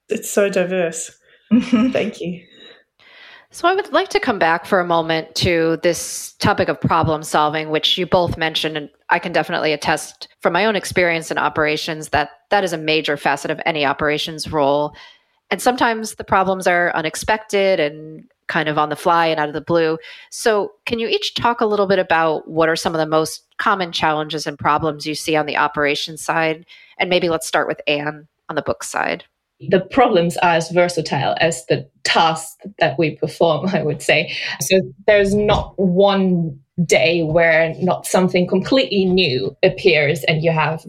It's 0.09 0.31
so 0.31 0.49
diverse. 0.49 1.17
Thank 1.61 2.21
you. 2.21 2.43
So, 3.51 3.69
I 3.69 3.75
would 3.75 3.93
like 3.93 4.09
to 4.11 4.21
come 4.21 4.39
back 4.39 4.67
for 4.67 4.81
a 4.81 4.87
moment 4.87 5.35
to 5.37 5.79
this 5.83 6.33
topic 6.41 6.69
of 6.69 6.81
problem 6.81 7.23
solving, 7.23 7.71
which 7.71 7.97
you 7.97 8.05
both 8.05 8.37
mentioned, 8.37 8.77
and 8.77 8.91
I 9.09 9.19
can 9.19 9.33
definitely 9.33 9.73
attest 9.73 10.29
from 10.41 10.53
my 10.53 10.65
own 10.65 10.77
experience 10.77 11.31
in 11.31 11.39
operations 11.39 12.09
that 12.09 12.31
that 12.51 12.65
is 12.65 12.73
a 12.73 12.79
major 12.79 13.17
facet 13.17 13.51
of 13.51 13.61
any 13.65 13.85
operations 13.85 14.51
role. 14.51 14.95
And 15.51 15.63
sometimes 15.63 16.17
the 16.17 16.25
problems 16.25 16.67
are 16.67 16.95
unexpected 16.95 17.79
and 17.79 18.29
kind 18.49 18.69
of 18.69 18.79
on 18.79 18.89
the 18.89 18.97
fly 18.97 19.27
and 19.27 19.41
out 19.41 19.49
of 19.49 19.55
the 19.55 19.61
blue. 19.61 19.99
So, 20.31 20.73
can 20.85 20.99
you 20.99 21.09
each 21.09 21.35
talk 21.35 21.61
a 21.61 21.67
little 21.67 21.87
bit 21.87 21.99
about 21.99 22.49
what 22.49 22.69
are 22.69 22.77
some 22.77 22.95
of 22.95 22.99
the 22.99 23.07
most 23.07 23.45
common 23.59 23.93
challenges 23.93 24.47
and 24.47 24.59
problems 24.59 25.07
you 25.07 25.15
see 25.15 25.37
on 25.37 25.47
the 25.47 25.57
operations 25.57 26.23
side? 26.23 26.67
And 26.99 27.11
maybe 27.11 27.29
let's 27.29 27.47
start 27.47 27.69
with 27.69 27.81
Anne 27.87 28.27
on 28.49 28.57
the 28.57 28.63
book 28.63 28.83
side. 28.83 29.25
The 29.61 29.81
problems 29.81 30.37
are 30.39 30.55
as 30.55 30.71
versatile 30.71 31.35
as 31.41 31.65
the 31.67 31.89
tasks 32.05 32.57
that 32.79 32.99
we 32.99 33.17
perform, 33.17 33.69
I 33.73 33.83
would 33.83 34.03
say. 34.03 34.37
So, 34.61 34.81
there's 35.07 35.35
not 35.35 35.79
one 35.79 36.61
day 36.85 37.23
where 37.23 37.75
not 37.81 38.07
something 38.07 38.47
completely 38.47 39.07
new 39.07 39.57
appears 39.63 40.23
and 40.25 40.43
you 40.43 40.53
have 40.53 40.85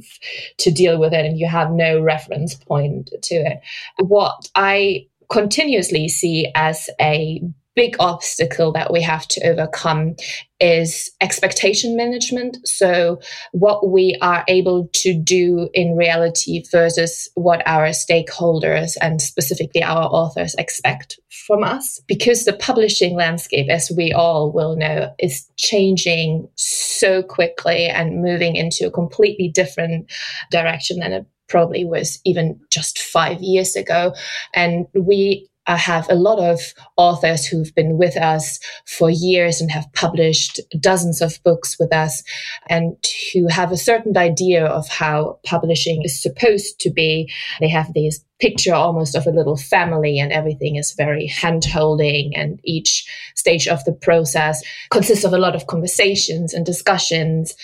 to 0.57 0.69
deal 0.69 0.99
with 0.99 1.13
it 1.13 1.25
and 1.25 1.39
you 1.39 1.47
have 1.47 1.71
no 1.71 2.01
reference 2.01 2.55
point 2.55 3.09
to 3.23 3.35
it. 3.35 3.61
What 3.99 4.49
I 4.55 5.07
continuously 5.29 6.09
see 6.09 6.51
as 6.55 6.89
a 6.99 7.41
big 7.77 7.95
obstacle 7.99 8.71
that 8.73 8.91
we 8.91 9.03
have 9.03 9.27
to 9.27 9.39
overcome 9.47 10.15
is 10.59 11.11
expectation 11.21 11.95
management. 11.95 12.57
So, 12.67 13.21
what 13.51 13.87
we 13.87 14.17
are 14.19 14.43
able 14.47 14.89
to 14.93 15.13
do 15.13 15.69
in 15.75 15.95
reality 15.95 16.63
versus 16.71 17.29
what 17.35 17.61
our 17.67 17.89
stakeholders 17.89 18.97
and 18.99 19.21
specifically 19.21 19.83
our 19.83 20.05
authors 20.05 20.55
expect 20.55 21.19
from 21.45 21.63
us. 21.63 22.01
Because 22.07 22.45
the 22.45 22.53
publishing 22.53 23.15
landscape, 23.15 23.69
as 23.69 23.91
we 23.95 24.11
all 24.11 24.51
will 24.51 24.75
know, 24.75 25.13
is 25.19 25.47
changing 25.57 26.49
so 26.55 27.21
quickly 27.21 27.85
and 27.85 28.23
moving 28.23 28.55
into 28.55 28.87
a 28.87 28.91
completely 28.91 29.49
different 29.49 30.11
direction 30.49 30.99
than 30.99 31.13
it 31.13 31.25
probably 31.47 31.85
was 31.85 32.19
even 32.25 32.59
just 32.71 32.99
five 32.99 33.39
years 33.39 33.75
ago. 33.75 34.13
And 34.53 34.87
we 34.93 35.47
I 35.67 35.75
have 35.75 36.09
a 36.09 36.15
lot 36.15 36.39
of 36.39 36.59
authors 36.95 37.45
who've 37.45 37.73
been 37.75 37.97
with 37.97 38.15
us 38.17 38.59
for 38.85 39.09
years 39.09 39.59
and 39.59 39.69
have 39.69 39.91
published 39.93 40.59
dozens 40.79 41.21
of 41.21 41.41
books 41.43 41.77
with 41.77 41.93
us 41.93 42.23
and 42.69 42.95
who 43.33 43.47
have 43.47 43.71
a 43.71 43.77
certain 43.77 44.17
idea 44.17 44.65
of 44.65 44.87
how 44.87 45.39
publishing 45.45 46.01
is 46.03 46.21
supposed 46.21 46.79
to 46.79 46.89
be. 46.89 47.29
They 47.59 47.69
have 47.69 47.93
these 47.93 48.23
picture 48.39 48.73
almost 48.73 49.15
of 49.15 49.25
a 49.25 49.31
little 49.31 49.57
family 49.57 50.19
and 50.19 50.31
everything 50.31 50.75
is 50.75 50.93
very 50.93 51.25
hand 51.25 51.65
holding 51.65 52.35
and 52.35 52.59
each 52.63 53.07
stage 53.35 53.67
of 53.67 53.83
the 53.85 53.91
process 53.91 54.63
consists 54.91 55.25
of 55.25 55.33
a 55.33 55.39
lot 55.39 55.55
of 55.55 55.67
conversations 55.67 56.53
and 56.53 56.65
discussions 56.65 57.55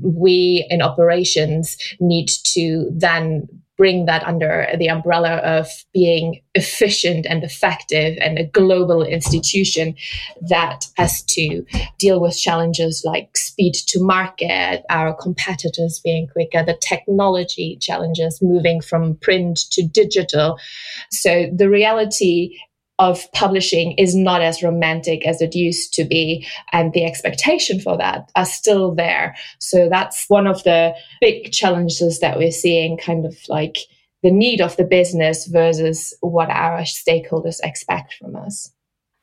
we 0.00 0.64
in 0.70 0.82
operations 0.82 1.76
need 1.98 2.28
to 2.44 2.88
then 2.92 3.48
bring 3.80 4.04
that 4.04 4.22
under 4.24 4.66
the 4.78 4.90
umbrella 4.90 5.36
of 5.36 5.66
being 5.94 6.38
efficient 6.54 7.24
and 7.24 7.42
effective 7.42 8.14
and 8.20 8.38
a 8.38 8.44
global 8.44 9.02
institution 9.02 9.94
that 10.50 10.84
has 10.98 11.22
to 11.22 11.64
deal 11.98 12.20
with 12.20 12.36
challenges 12.36 13.04
like 13.06 13.34
speed 13.38 13.72
to 13.72 13.98
market, 13.98 14.84
our 14.90 15.14
competitors 15.14 15.98
being 16.04 16.28
quicker, 16.28 16.62
the 16.62 16.76
technology 16.82 17.78
challenges 17.80 18.42
moving 18.42 18.82
from 18.82 19.14
print 19.14 19.60
to 19.70 19.82
digital. 19.82 20.58
So 21.10 21.46
the 21.50 21.70
reality 21.70 22.58
of 23.00 23.32
publishing 23.32 23.92
is 23.92 24.14
not 24.14 24.42
as 24.42 24.62
romantic 24.62 25.26
as 25.26 25.40
it 25.40 25.54
used 25.54 25.94
to 25.94 26.04
be 26.04 26.46
and 26.70 26.92
the 26.92 27.04
expectation 27.04 27.80
for 27.80 27.96
that 27.96 28.30
are 28.36 28.44
still 28.44 28.94
there 28.94 29.34
so 29.58 29.88
that's 29.88 30.26
one 30.28 30.46
of 30.46 30.62
the 30.64 30.94
big 31.20 31.50
challenges 31.50 32.20
that 32.20 32.36
we're 32.38 32.52
seeing 32.52 32.98
kind 32.98 33.24
of 33.24 33.34
like 33.48 33.78
the 34.22 34.30
need 34.30 34.60
of 34.60 34.76
the 34.76 34.84
business 34.84 35.46
versus 35.46 36.14
what 36.20 36.50
our 36.50 36.80
stakeholders 36.82 37.58
expect 37.64 38.14
from 38.14 38.36
us 38.36 38.70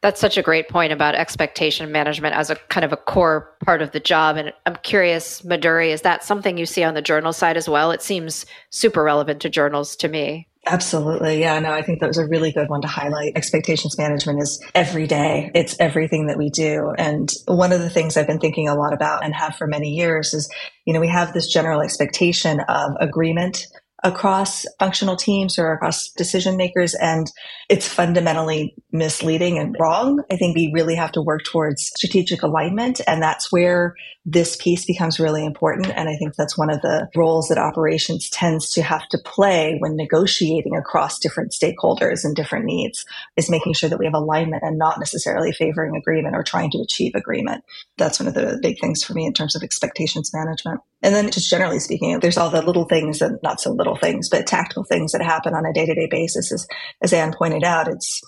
that's 0.02 0.22
such 0.22 0.38
a 0.38 0.44
great 0.44 0.70
point 0.70 0.94
about 0.94 1.16
expectation 1.16 1.92
management 1.92 2.36
as 2.36 2.50
a 2.50 2.56
kind 2.56 2.86
of 2.86 2.94
a 2.94 2.98
core 2.98 3.56
part 3.66 3.82
of 3.82 3.92
the 3.92 4.00
job. 4.00 4.38
And 4.38 4.54
I'm 4.68 4.76
curious, 4.78 5.42
Midori, 5.42 5.90
is 5.90 6.04
that 6.04 6.24
something 6.24 6.58
you 6.58 6.68
see 6.68 6.84
on 6.84 6.94
the 6.94 7.02
journal 7.02 7.34
side 7.34 7.58
as 7.58 7.68
well? 7.68 7.90
It 7.90 8.04
seems 8.04 8.46
super 8.70 9.04
relevant 9.04 9.42
to 9.42 9.50
journals 9.50 9.96
to 9.98 10.08
me. 10.08 10.48
Absolutely. 10.70 11.40
Yeah, 11.40 11.60
no, 11.60 11.72
I 11.72 11.82
think 11.82 12.02
that 12.02 12.08
was 12.08 12.18
a 12.18 12.28
really 12.28 12.52
good 12.52 12.70
one 12.70 12.82
to 12.82 12.88
highlight. 12.88 13.34
Expectations 13.36 13.98
management 13.98 14.42
is 14.42 14.62
every 14.76 15.08
day. 15.08 15.50
It's 15.56 15.78
everything 15.80 16.28
that 16.28 16.38
we 16.38 16.50
do. 16.50 16.94
And 16.98 17.32
one 17.46 17.72
of 17.72 17.80
the 17.80 17.90
things 17.90 18.18
I've 18.18 18.28
been 18.28 18.40
thinking 18.40 18.68
a 18.68 18.76
lot 18.76 18.94
about 18.94 19.24
and 19.24 19.34
have 19.34 19.56
for 19.56 19.66
many 19.66 19.92
years 19.92 20.34
is, 20.34 20.52
you 20.86 20.94
know, 20.94 21.00
we 21.00 21.08
have 21.08 21.34
this 21.34 21.48
general 21.48 21.82
expectation 21.82 22.60
of 22.68 22.92
agreement 23.00 23.68
across 24.04 24.66
functional 24.80 25.16
teams 25.16 25.58
or 25.58 25.74
across 25.74 26.10
decision 26.12 26.56
makers 26.56 26.94
and 26.94 27.32
it's 27.68 27.88
fundamentally 27.88 28.76
misleading 28.92 29.58
and 29.58 29.76
wrong. 29.80 30.22
I 30.32 30.38
think 30.38 30.56
we 30.56 30.72
really 30.74 30.96
have 30.96 31.12
to 31.14 31.22
work 31.22 31.44
towards 31.44 31.88
strategic 31.96 32.44
alignment 32.44 33.02
and 33.08 33.22
that's 33.22 33.52
where 33.52 33.96
this 34.24 34.56
piece 34.58 34.86
becomes 34.86 35.20
really 35.20 35.46
important 35.46 35.88
and 35.88 36.10
I 36.10 36.16
think 36.16 36.36
that's 36.36 36.58
one 36.58 36.70
of 36.70 36.82
the 36.82 37.10
roles 37.16 37.48
that 37.48 37.58
operations 37.58 38.30
tends 38.30 38.70
to 38.72 38.84
have 38.84 39.08
to 39.10 39.18
play 39.18 39.78
when 39.80 39.96
negotiating 39.96 40.76
across 40.76 41.18
different 41.18 41.52
stakeholders 41.52 42.24
and 42.24 42.36
different 42.36 42.66
needs 42.66 43.06
is 43.36 43.50
making 43.50 43.74
sure 43.74 43.90
that 43.90 44.00
we 44.00 44.06
have 44.06 44.14
alignment 44.14 44.64
and 44.64 44.78
not 44.78 45.00
necessarily 45.00 45.52
favoring 45.52 45.96
agreement 45.96 46.36
or 46.36 46.44
trying 46.44 46.70
to 46.72 46.80
achieve 46.80 47.14
agreement. 47.16 47.64
That's 47.98 48.20
one 48.20 48.28
of 48.28 48.36
the 48.36 48.60
big 48.62 48.80
things 48.80 49.04
for 49.04 49.14
me 49.14 49.26
in 49.26 49.34
terms 49.34 49.56
of 49.56 49.64
expectations 49.64 50.32
management. 50.34 50.82
And 51.04 51.14
then 51.14 51.30
just 51.30 51.50
generally 51.50 51.80
speaking, 51.80 52.20
there's 52.20 52.38
all 52.38 52.50
the 52.50 52.62
little 52.62 52.86
things 52.86 53.22
and 53.22 53.38
not 53.44 53.62
so 53.62 53.72
little 53.72 53.96
things, 53.96 54.30
but 54.30 54.48
tactical 54.48 54.84
things 54.84 55.12
that 55.12 55.22
happen 55.22 55.54
on 55.54 55.66
a 55.66 55.74
day 55.74 55.86
to 55.86 55.94
day 55.94 56.08
basis. 56.10 56.52
As, 56.52 56.68
as 57.02 57.14
Anne 57.14 57.34
pointed 57.38 57.64
out, 57.64 57.88
it's 57.88 58.22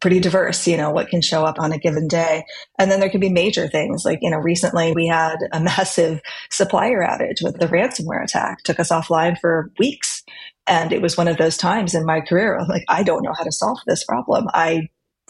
pretty 0.00 0.20
diverse, 0.20 0.66
you 0.66 0.76
know, 0.76 0.90
what 0.90 1.08
can 1.08 1.22
show 1.22 1.44
up 1.44 1.58
on 1.58 1.72
a 1.72 1.78
given 1.78 2.08
day. 2.08 2.44
And 2.78 2.90
then 2.90 3.00
there 3.00 3.08
can 3.08 3.20
be 3.20 3.30
major 3.30 3.68
things 3.68 4.04
like, 4.04 4.18
you 4.22 4.30
know, 4.30 4.38
recently 4.38 4.92
we 4.92 5.06
had 5.06 5.36
a 5.52 5.60
massive 5.62 6.20
supplier 6.50 7.00
outage 7.00 7.42
with 7.42 7.58
the 7.58 7.66
ransomware 7.66 8.22
attack, 8.22 8.62
took 8.64 8.80
us 8.80 8.90
offline 8.90 9.38
for 9.38 9.72
weeks. 9.78 10.22
And 10.66 10.92
it 10.92 11.02
was 11.02 11.16
one 11.16 11.28
of 11.28 11.36
those 11.36 11.56
times 11.56 11.94
in 11.94 12.06
my 12.06 12.20
career, 12.20 12.58
I'm 12.58 12.68
like, 12.68 12.84
I 12.88 13.02
don't 13.02 13.22
know 13.22 13.34
how 13.36 13.44
to 13.44 13.52
solve 13.52 13.78
this 13.86 14.04
problem. 14.04 14.46
I 14.52 14.88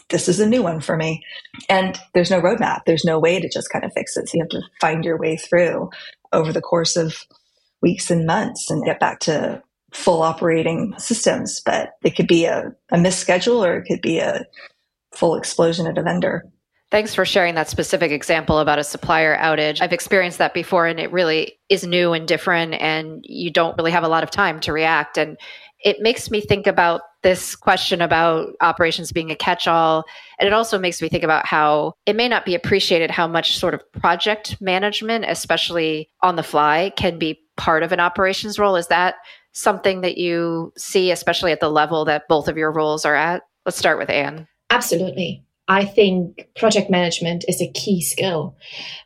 this 0.09 0.27
is 0.27 0.39
a 0.39 0.47
new 0.47 0.61
one 0.61 0.81
for 0.81 0.95
me. 0.95 1.23
And 1.67 1.99
there's 2.13 2.29
no 2.29 2.39
roadmap. 2.39 2.81
There's 2.85 3.05
no 3.05 3.17
way 3.17 3.39
to 3.39 3.49
just 3.49 3.71
kind 3.71 3.83
of 3.83 3.91
fix 3.93 4.15
it. 4.17 4.29
So 4.29 4.35
you 4.35 4.43
have 4.43 4.49
to 4.49 4.61
find 4.79 5.03
your 5.03 5.17
way 5.17 5.35
through 5.35 5.89
over 6.35 6.53
the 6.53 6.61
course 6.61 6.95
of 6.95 7.25
weeks 7.81 8.11
and 8.11 8.25
months 8.25 8.69
and 8.69 8.85
get 8.85 8.99
back 8.99 9.19
to 9.21 9.61
full 9.93 10.21
operating 10.21 10.93
systems. 10.97 11.61
But 11.65 11.91
it 12.03 12.15
could 12.15 12.27
be 12.27 12.45
a, 12.45 12.73
a 12.91 12.97
misschedule 12.97 13.65
or 13.65 13.77
it 13.77 13.85
could 13.85 14.01
be 14.01 14.19
a 14.19 14.45
full 15.13 15.35
explosion 15.35 15.87
at 15.87 15.97
a 15.97 16.03
vendor. 16.03 16.45
Thanks 16.91 17.15
for 17.15 17.25
sharing 17.25 17.55
that 17.55 17.67
specific 17.67 18.11
example 18.11 18.59
about 18.59 18.79
a 18.79 18.83
supplier 18.83 19.35
outage. 19.35 19.81
I've 19.81 19.91
experienced 19.91 20.37
that 20.37 20.53
before 20.53 20.85
and 20.85 20.99
it 20.99 21.11
really 21.11 21.59
is 21.67 21.85
new 21.85 22.13
and 22.13 22.27
different 22.27 22.75
and 22.75 23.21
you 23.23 23.51
don't 23.51 23.75
really 23.77 23.91
have 23.91 24.03
a 24.03 24.07
lot 24.07 24.23
of 24.23 24.29
time 24.29 24.59
to 24.61 24.71
react 24.71 25.17
and 25.17 25.37
it 25.85 26.01
makes 26.01 26.31
me 26.31 26.41
think 26.41 26.65
about 26.65 27.01
this 27.21 27.55
question 27.55 28.01
about 28.01 28.55
operations 28.59 29.11
being 29.11 29.29
a 29.29 29.35
catch 29.35 29.67
all. 29.67 30.03
And 30.39 30.47
it 30.47 30.53
also 30.53 30.79
makes 30.79 30.99
me 30.99 31.09
think 31.09 31.23
about 31.23 31.45
how 31.45 31.93
it 32.07 32.15
may 32.15 32.27
not 32.27 32.43
be 32.43 32.55
appreciated 32.55 33.11
how 33.11 33.27
much 33.27 33.57
sort 33.57 33.75
of 33.75 33.91
project 33.93 34.59
management, 34.59 35.25
especially 35.27 36.09
on 36.21 36.37
the 36.37 36.43
fly, 36.43 36.91
can 36.97 37.19
be 37.19 37.39
part 37.55 37.83
of 37.83 37.91
an 37.91 37.99
operations 37.99 38.57
role. 38.57 38.75
Is 38.75 38.87
that 38.87 39.15
something 39.53 40.01
that 40.01 40.17
you 40.17 40.73
see, 40.75 41.11
especially 41.11 41.51
at 41.51 41.59
the 41.59 41.69
level 41.69 42.03
that 42.05 42.27
both 42.27 42.47
of 42.47 42.57
your 42.57 42.71
roles 42.71 43.05
are 43.05 43.15
at? 43.15 43.43
Let's 43.63 43.77
start 43.77 43.99
with 43.99 44.09
Anne. 44.09 44.47
Absolutely. 44.71 45.43
I 45.67 45.85
think 45.85 46.47
project 46.55 46.91
management 46.91 47.43
is 47.47 47.59
a 47.59 47.71
key 47.71 48.01
skill. 48.01 48.55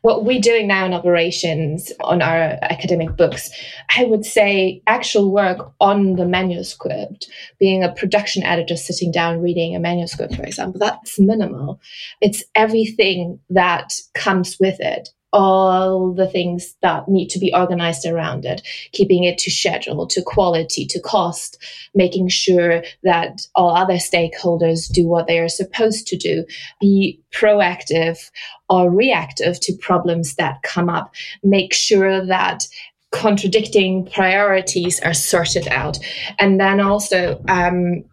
What 0.02 0.24
we're 0.24 0.40
doing 0.40 0.66
now 0.66 0.84
in 0.84 0.92
operations 0.92 1.90
on 2.00 2.20
our 2.20 2.58
academic 2.62 3.16
books, 3.16 3.50
I 3.96 4.04
would 4.04 4.26
say 4.26 4.82
actual 4.86 5.32
work 5.32 5.72
on 5.80 6.16
the 6.16 6.26
manuscript, 6.26 7.30
being 7.58 7.82
a 7.82 7.92
production 7.92 8.42
editor 8.42 8.76
sitting 8.76 9.10
down 9.10 9.40
reading 9.40 9.74
a 9.74 9.80
manuscript, 9.80 10.34
for 10.34 10.42
example, 10.42 10.78
that's 10.78 11.18
minimal. 11.18 11.80
It's 12.20 12.44
everything 12.54 13.40
that 13.48 13.94
comes 14.14 14.58
with 14.60 14.78
it 14.80 15.08
all 15.32 16.12
the 16.12 16.26
things 16.26 16.74
that 16.82 17.08
need 17.08 17.28
to 17.28 17.38
be 17.38 17.52
organized 17.54 18.06
around 18.06 18.44
it, 18.44 18.62
keeping 18.92 19.24
it 19.24 19.38
to 19.38 19.50
schedule, 19.50 20.06
to 20.06 20.22
quality, 20.22 20.84
to 20.86 21.00
cost, 21.00 21.62
making 21.94 22.28
sure 22.28 22.82
that 23.04 23.46
all 23.54 23.74
other 23.74 23.94
stakeholders 23.94 24.90
do 24.90 25.06
what 25.06 25.26
they 25.26 25.38
are 25.38 25.48
supposed 25.48 26.06
to 26.08 26.16
do, 26.16 26.44
be 26.80 27.20
proactive 27.32 28.30
or 28.68 28.90
reactive 28.90 29.60
to 29.60 29.76
problems 29.76 30.34
that 30.34 30.62
come 30.62 30.88
up, 30.88 31.14
make 31.42 31.72
sure 31.72 32.24
that 32.26 32.66
contradicting 33.12 34.06
priorities 34.06 35.00
are 35.00 35.14
sorted 35.14 35.66
out. 35.68 35.98
And 36.38 36.60
then 36.60 36.80
also 36.80 37.42
um, 37.48 38.04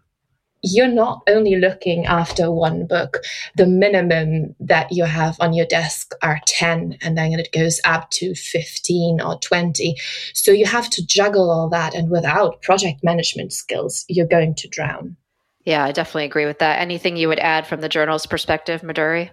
you're 0.62 0.88
not 0.88 1.22
only 1.28 1.56
looking 1.56 2.06
after 2.06 2.50
one 2.50 2.86
book. 2.86 3.18
The 3.56 3.66
minimum 3.66 4.54
that 4.60 4.90
you 4.90 5.04
have 5.04 5.36
on 5.40 5.52
your 5.52 5.66
desk 5.66 6.12
are 6.22 6.40
10, 6.46 6.98
and 7.02 7.16
then 7.16 7.32
it 7.32 7.52
goes 7.52 7.80
up 7.84 8.10
to 8.12 8.34
15 8.34 9.20
or 9.20 9.38
20. 9.38 9.96
So 10.34 10.50
you 10.50 10.66
have 10.66 10.90
to 10.90 11.06
juggle 11.06 11.50
all 11.50 11.68
that. 11.70 11.94
And 11.94 12.10
without 12.10 12.62
project 12.62 13.04
management 13.04 13.52
skills, 13.52 14.04
you're 14.08 14.26
going 14.26 14.54
to 14.56 14.68
drown. 14.68 15.16
Yeah, 15.64 15.84
I 15.84 15.92
definitely 15.92 16.24
agree 16.24 16.46
with 16.46 16.60
that. 16.60 16.80
Anything 16.80 17.16
you 17.16 17.28
would 17.28 17.40
add 17.40 17.66
from 17.66 17.80
the 17.80 17.88
journal's 17.88 18.26
perspective, 18.26 18.80
Midori? 18.80 19.30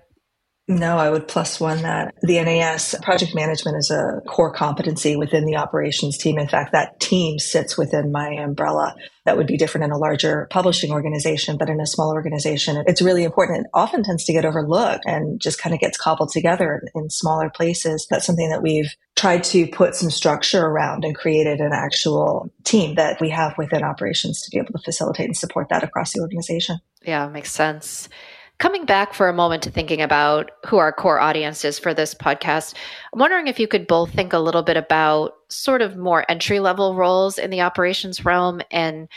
No, 0.68 0.98
I 0.98 1.12
would 1.12 1.28
plus 1.28 1.60
one 1.60 1.84
that 1.84 2.16
the 2.24 2.42
NAS 2.42 2.96
project 3.04 3.36
management 3.36 3.78
is 3.78 3.92
a 3.92 4.22
core 4.26 4.52
competency 4.52 5.16
within 5.16 5.46
the 5.46 5.58
operations 5.58 6.18
team. 6.18 6.40
In 6.40 6.48
fact, 6.48 6.72
that 6.72 7.00
team 7.00 7.38
sits 7.38 7.78
within 7.78 8.12
my 8.12 8.30
umbrella. 8.30 8.96
That 9.26 9.38
would 9.38 9.46
be 9.46 9.58
different 9.58 9.86
in 9.86 9.92
a 9.92 9.98
larger 9.98 10.48
publishing 10.50 10.92
organization, 10.92 11.58
but 11.58 11.70
in 11.70 11.80
a 11.80 11.86
small 11.86 12.12
organization, 12.12 12.84
it's 12.88 13.02
really 13.02 13.24
important. 13.24 13.66
It 13.66 13.70
often 13.76 14.02
tends 14.02 14.26
to 14.26 14.34
get 14.34 14.44
overlooked 14.44 15.04
and 15.06 15.40
just 15.40 15.60
kind 15.60 15.76
of 15.76 15.80
gets 15.80 16.00
cobbled 16.00 16.32
together 16.32 16.82
in 16.96 17.12
smaller 17.12 17.52
places. 17.52 18.08
That's 18.10 18.26
something 18.26 18.50
that 18.50 18.64
we've 18.64 18.92
tried 19.16 19.44
to 19.46 19.68
put 19.68 19.94
some 19.94 20.10
structure 20.10 20.66
around 20.66 21.06
and 21.06 21.16
created 21.16 21.60
an 21.60 21.74
actual 21.74 22.52
team 22.64 22.96
that 22.96 23.22
we 23.22 23.30
have 23.30 23.56
within 23.60 23.84
operations 23.84 24.42
to 24.42 24.50
be 24.50 24.58
able 24.58 24.74
to 24.74 24.84
facilitate 24.84 25.28
and 25.28 25.38
support 25.38 25.70
that 25.70 25.84
across 25.84 26.14
the 26.14 26.22
organization. 26.22 26.80
Yeah, 27.04 27.28
makes 27.28 27.52
sense. 27.52 28.10
Coming 28.58 28.86
back 28.86 29.14
for 29.14 29.28
a 29.28 29.34
moment 29.34 29.64
to 29.64 29.70
thinking 29.70 30.02
about 30.02 30.52
who 30.66 30.78
our 30.78 30.94
core 30.94 31.20
audience 31.20 31.66
is 31.66 31.78
for 31.78 31.94
this 31.94 32.16
podcast, 32.16 32.74
I'm 33.14 33.20
wondering 33.20 33.48
if 33.48 33.60
you 33.60 33.68
could 33.68 33.86
both 33.86 34.12
think 34.12 34.32
a 34.32 34.40
little 34.40 34.64
bit 34.64 34.78
about 34.78 35.34
sort 35.50 35.82
of 35.82 35.98
more 35.98 36.26
entry 36.30 36.62
level 36.62 36.96
roles 36.96 37.38
in 37.38 37.50
the 37.50 37.62
operations 37.62 38.24
realm 38.24 38.62
and 38.72 39.10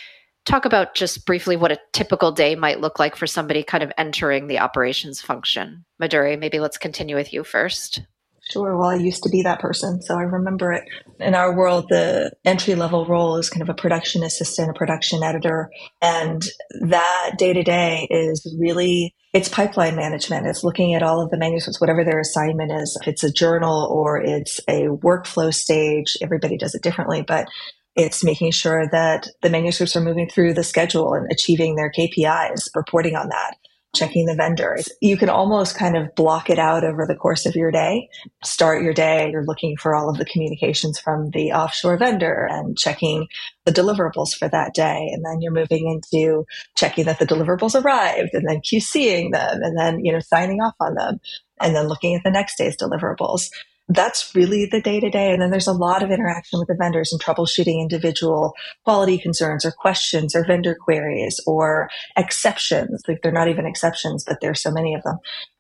talk 0.45 0.64
about 0.64 0.95
just 0.95 1.25
briefly 1.25 1.57
what 1.57 1.71
a 1.71 1.78
typical 1.92 2.33
day 2.33 2.57
might 2.57 2.80
look 2.80 2.99
like 2.99 3.14
for 3.14 3.28
somebody 3.28 3.62
kind 3.62 3.85
of 3.85 3.92
entering 3.97 4.49
the 4.49 4.59
operations 4.59 5.21
function. 5.21 5.85
Midori, 6.02 6.38
maybe 6.38 6.59
let's 6.59 6.78
continue 6.78 7.14
with 7.14 7.33
you 7.33 7.45
first. 7.45 8.02
Sure. 8.50 8.76
Well, 8.76 8.88
I 8.88 8.95
used 8.97 9.23
to 9.25 9.28
be 9.28 9.42
that 9.42 9.61
person, 9.61 10.00
so 10.00 10.16
I 10.16 10.23
remember 10.23 10.73
it. 10.73 10.85
In 11.21 11.35
our 11.35 11.54
world, 11.54 11.87
the 11.90 12.33
entry 12.47 12.75
level 12.75 13.04
role 13.04 13.37
is 13.37 13.50
kind 13.50 13.62
of 13.62 13.68
a 13.68 13.75
production 13.75 14.23
assistant, 14.23 14.71
a 14.71 14.73
production 14.73 15.23
editor, 15.23 15.71
and 16.00 16.42
that 16.80 17.33
day 17.37 17.52
to 17.52 17.62
day 17.62 18.09
is 18.11 18.57
really 18.59 19.14
it's 19.33 19.49
pipeline 19.49 19.97
management. 19.97 20.47
It's 20.47 20.65
looking 20.65 20.95
at 20.95 21.03
all 21.03 21.21
of 21.21 21.31
the 21.31 21.37
manuscripts, 21.37 21.81
whatever 21.81 22.05
their 22.05 22.21
assignment 22.21 22.73
is. 22.73 22.97
If 23.01 23.09
it's 23.09 23.25
a 23.25 23.33
journal 23.33 23.87
or 23.91 24.21
it's 24.21 24.61
a 24.69 24.89
workflow 24.89 25.53
stage, 25.53 26.17
everybody 26.23 26.57
does 26.57 26.75
it 26.75 26.83
differently, 26.83 27.23
but 27.23 27.47
it's 27.95 28.25
making 28.25 28.53
sure 28.53 28.89
that 28.91 29.29
the 29.43 29.51
manuscripts 29.51 29.97
are 29.97 30.01
moving 30.01 30.29
through 30.29 30.55
the 30.55 30.65
schedule 30.65 31.15
and 31.15 31.31
achieving 31.31 31.75
their 31.75 31.91
KPIs, 31.91 32.71
reporting 32.75 33.17
on 33.17 33.29
that 33.29 33.57
checking 33.95 34.26
the 34.26 34.35
vendors. 34.35 34.88
You 35.00 35.16
can 35.16 35.28
almost 35.28 35.76
kind 35.76 35.97
of 35.97 36.14
block 36.14 36.50
it 36.50 36.59
out 36.59 36.85
over 36.85 37.07
the 37.07 37.16
course 37.16 37.47
of 37.47 37.57
your 37.57 37.71
day. 37.71 38.09
Start 38.45 38.83
your 38.83 38.92
day, 38.92 39.30
you're 39.30 39.45
looking 39.45 39.76
for 39.76 39.95
all 39.95 40.11
of 40.11 40.18
the 40.18 40.25
communications 40.25 40.99
from 40.99 41.30
the 41.30 41.52
offshore 41.52 41.97
vendor 41.97 42.47
and 42.50 42.76
checking 42.76 43.26
the 43.64 43.73
deliverables 43.73 44.37
for 44.37 44.49
that 44.49 44.75
day. 44.75 45.11
And 45.12 45.25
then 45.25 45.40
you're 45.40 45.52
moving 45.52 45.88
into 45.88 46.45
checking 46.76 47.07
that 47.07 47.18
the 47.18 47.26
deliverables 47.26 47.83
arrived 47.83 48.35
and 48.35 48.47
then 48.47 48.61
QCing 48.61 49.33
them 49.33 49.62
and 49.62 49.78
then, 49.78 50.04
you 50.04 50.12
know, 50.12 50.21
signing 50.21 50.61
off 50.61 50.75
on 50.80 50.95
them 50.95 51.21
and 51.61 51.75
then 51.75 51.88
looking 51.88 52.14
at 52.14 52.23
the 52.25 52.30
next 52.30 52.57
day's 52.57 52.76
deliverables 52.76 53.50
that's 53.88 54.35
really 54.35 54.66
the 54.66 54.80
day 54.80 55.00
to 55.00 55.09
day. 55.09 55.33
And 55.33 55.40
then 55.40 55.50
there's 55.50 55.66
a 55.66 55.73
lot 55.73 56.02
of 56.02 56.11
interaction 56.11 56.59
with 56.59 56.68
the 56.68 56.75
vendors 56.75 57.12
and 57.12 57.21
troubleshooting 57.21 57.80
individual 57.80 58.52
quality 58.85 59.18
concerns 59.18 59.64
or 59.64 59.73
questions 59.73 60.35
or 60.35 60.45
vendor 60.45 60.75
queries 60.75 61.40
or 61.47 61.88
exceptions. 62.16 63.02
Like 63.09 63.23
they're 63.23 63.33
not 63.33 63.49
even 63.49 63.66
exceptions, 63.66 64.25
but 64.25 64.38
there's 64.40 64.62
so 64.62 64.71
many 64.71 64.95
of 64.95 65.02
them. 65.02 65.18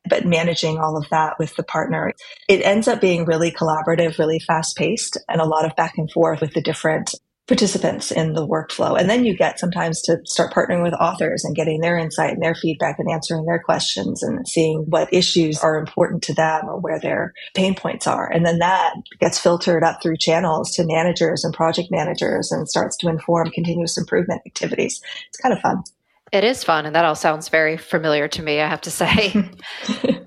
But 0.08 0.26
managing 0.26 0.78
all 0.78 0.96
of 0.96 1.08
that 1.10 1.38
with 1.38 1.56
the 1.56 1.62
partner, 1.62 2.12
it 2.48 2.62
ends 2.62 2.86
up 2.88 3.00
being 3.00 3.24
really 3.24 3.50
collaborative, 3.50 4.18
really 4.18 4.38
fast 4.38 4.76
paced, 4.76 5.18
and 5.28 5.40
a 5.40 5.46
lot 5.46 5.64
of 5.64 5.76
back 5.76 5.98
and 5.98 6.10
forth 6.10 6.40
with 6.40 6.54
the 6.54 6.62
different 6.62 7.14
participants 7.48 8.12
in 8.12 8.34
the 8.34 8.46
workflow. 8.46 8.98
And 8.98 9.08
then 9.08 9.24
you 9.24 9.36
get 9.36 9.58
sometimes 9.58 10.02
to 10.02 10.18
start 10.24 10.52
partnering 10.52 10.82
with 10.82 10.92
authors 10.92 11.44
and 11.44 11.56
getting 11.56 11.80
their 11.80 11.96
insight 11.96 12.34
and 12.34 12.42
their 12.42 12.54
feedback 12.54 12.98
and 12.98 13.10
answering 13.10 13.46
their 13.46 13.58
questions 13.58 14.22
and 14.22 14.46
seeing 14.46 14.84
what 14.86 15.12
issues 15.12 15.58
are 15.60 15.78
important 15.78 16.22
to 16.24 16.34
them 16.34 16.66
or 16.66 16.78
where 16.78 17.00
their 17.00 17.32
pain 17.54 17.74
points 17.74 18.06
are. 18.06 18.30
And 18.30 18.44
then 18.44 18.58
that 18.58 18.94
gets 19.18 19.38
filtered 19.38 19.82
up 19.82 20.02
through 20.02 20.18
channels 20.18 20.72
to 20.72 20.84
managers 20.84 21.42
and 21.42 21.54
project 21.54 21.90
managers 21.90 22.52
and 22.52 22.68
starts 22.68 22.96
to 22.98 23.08
inform 23.08 23.50
continuous 23.50 23.96
improvement 23.96 24.42
activities. 24.46 25.00
It's 25.28 25.38
kind 25.38 25.54
of 25.54 25.60
fun. 25.60 25.82
It 26.30 26.44
is 26.44 26.62
fun. 26.62 26.84
And 26.84 26.94
that 26.94 27.06
all 27.06 27.14
sounds 27.14 27.48
very 27.48 27.78
familiar 27.78 28.28
to 28.28 28.42
me, 28.42 28.60
I 28.60 28.68
have 28.68 28.82
to 28.82 28.90
say. 28.90 29.50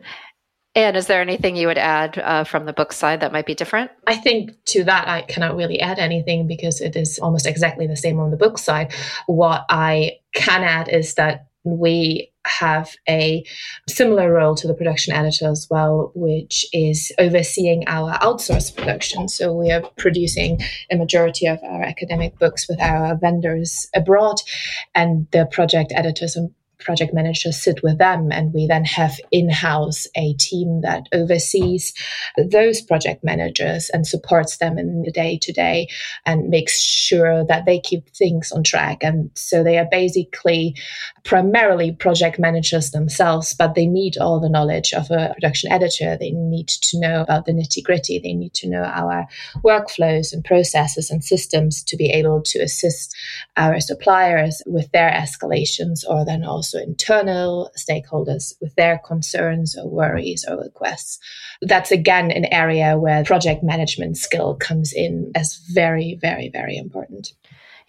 And 0.73 0.95
is 0.95 1.07
there 1.07 1.21
anything 1.21 1.57
you 1.57 1.67
would 1.67 1.77
add 1.77 2.17
uh, 2.17 2.43
from 2.45 2.65
the 2.65 2.71
book 2.71 2.93
side 2.93 3.19
that 3.19 3.33
might 3.33 3.45
be 3.45 3.55
different? 3.55 3.91
I 4.07 4.15
think 4.15 4.51
to 4.67 4.85
that, 4.85 5.07
I 5.07 5.23
cannot 5.23 5.57
really 5.57 5.81
add 5.81 5.99
anything 5.99 6.47
because 6.47 6.79
it 6.79 6.95
is 6.95 7.19
almost 7.19 7.45
exactly 7.45 7.87
the 7.87 7.97
same 7.97 8.19
on 8.19 8.31
the 8.31 8.37
book 8.37 8.57
side. 8.57 8.93
What 9.25 9.65
I 9.69 10.19
can 10.33 10.63
add 10.63 10.87
is 10.87 11.15
that 11.15 11.47
we 11.63 12.31
have 12.45 12.95
a 13.07 13.43
similar 13.87 14.33
role 14.33 14.55
to 14.55 14.67
the 14.67 14.73
production 14.73 15.13
editor 15.13 15.49
as 15.49 15.67
well, 15.69 16.11
which 16.15 16.65
is 16.73 17.11
overseeing 17.19 17.83
our 17.87 18.13
outsourced 18.19 18.75
production. 18.75 19.27
So 19.27 19.53
we 19.53 19.71
are 19.71 19.81
producing 19.97 20.59
a 20.89 20.95
majority 20.95 21.45
of 21.45 21.59
our 21.63 21.83
academic 21.83 22.39
books 22.39 22.67
with 22.67 22.81
our 22.81 23.15
vendors 23.15 23.87
abroad, 23.93 24.37
and 24.95 25.27
the 25.31 25.45
project 25.51 25.91
editors 25.95 26.35
and 26.35 26.51
project 26.81 27.13
managers 27.13 27.61
sit 27.61 27.81
with 27.83 27.97
them 27.97 28.31
and 28.31 28.53
we 28.53 28.67
then 28.67 28.85
have 28.85 29.19
in-house 29.31 30.07
a 30.15 30.33
team 30.33 30.81
that 30.81 31.07
oversees 31.13 31.93
those 32.49 32.81
project 32.81 33.23
managers 33.23 33.89
and 33.89 34.07
supports 34.07 34.57
them 34.57 34.77
in 34.77 35.03
the 35.03 35.11
day 35.11 35.37
to 35.41 35.51
day 35.51 35.87
and 36.25 36.49
makes 36.49 36.79
sure 36.81 37.45
that 37.45 37.65
they 37.65 37.79
keep 37.79 38.09
things 38.09 38.51
on 38.51 38.63
track. 38.63 39.03
And 39.03 39.29
so 39.35 39.63
they 39.63 39.77
are 39.77 39.87
basically 39.89 40.75
primarily 41.23 41.91
project 41.91 42.39
managers 42.39 42.91
themselves 42.91 43.53
but 43.53 43.75
they 43.75 43.85
need 43.85 44.17
all 44.17 44.39
the 44.39 44.49
knowledge 44.49 44.93
of 44.93 45.11
a 45.11 45.31
production 45.33 45.71
editor. 45.71 46.17
They 46.17 46.31
need 46.31 46.67
to 46.67 46.99
know 46.99 47.21
about 47.21 47.45
the 47.45 47.53
nitty 47.53 47.83
gritty 47.83 48.19
they 48.19 48.33
need 48.33 48.53
to 48.55 48.69
know 48.69 48.83
our 48.83 49.27
workflows 49.63 50.33
and 50.33 50.43
processes 50.43 51.09
and 51.09 51.23
systems 51.23 51.83
to 51.83 51.97
be 51.97 52.09
able 52.09 52.41
to 52.41 52.59
assist 52.59 53.15
our 53.57 53.79
suppliers 53.79 54.61
with 54.65 54.91
their 54.91 55.11
escalations 55.11 56.03
or 56.07 56.25
then 56.25 56.43
also 56.43 56.70
also 56.71 56.83
internal 56.83 57.71
stakeholders 57.77 58.53
with 58.61 58.75
their 58.75 58.99
concerns 58.99 59.77
or 59.77 59.89
worries 59.89 60.45
or 60.47 60.57
requests. 60.57 61.19
That's 61.61 61.91
again 61.91 62.31
an 62.31 62.45
area 62.45 62.97
where 62.97 63.23
project 63.23 63.63
management 63.63 64.17
skill 64.17 64.55
comes 64.55 64.93
in 64.93 65.31
as 65.35 65.59
very, 65.73 66.17
very, 66.21 66.49
very 66.49 66.77
important. 66.77 67.33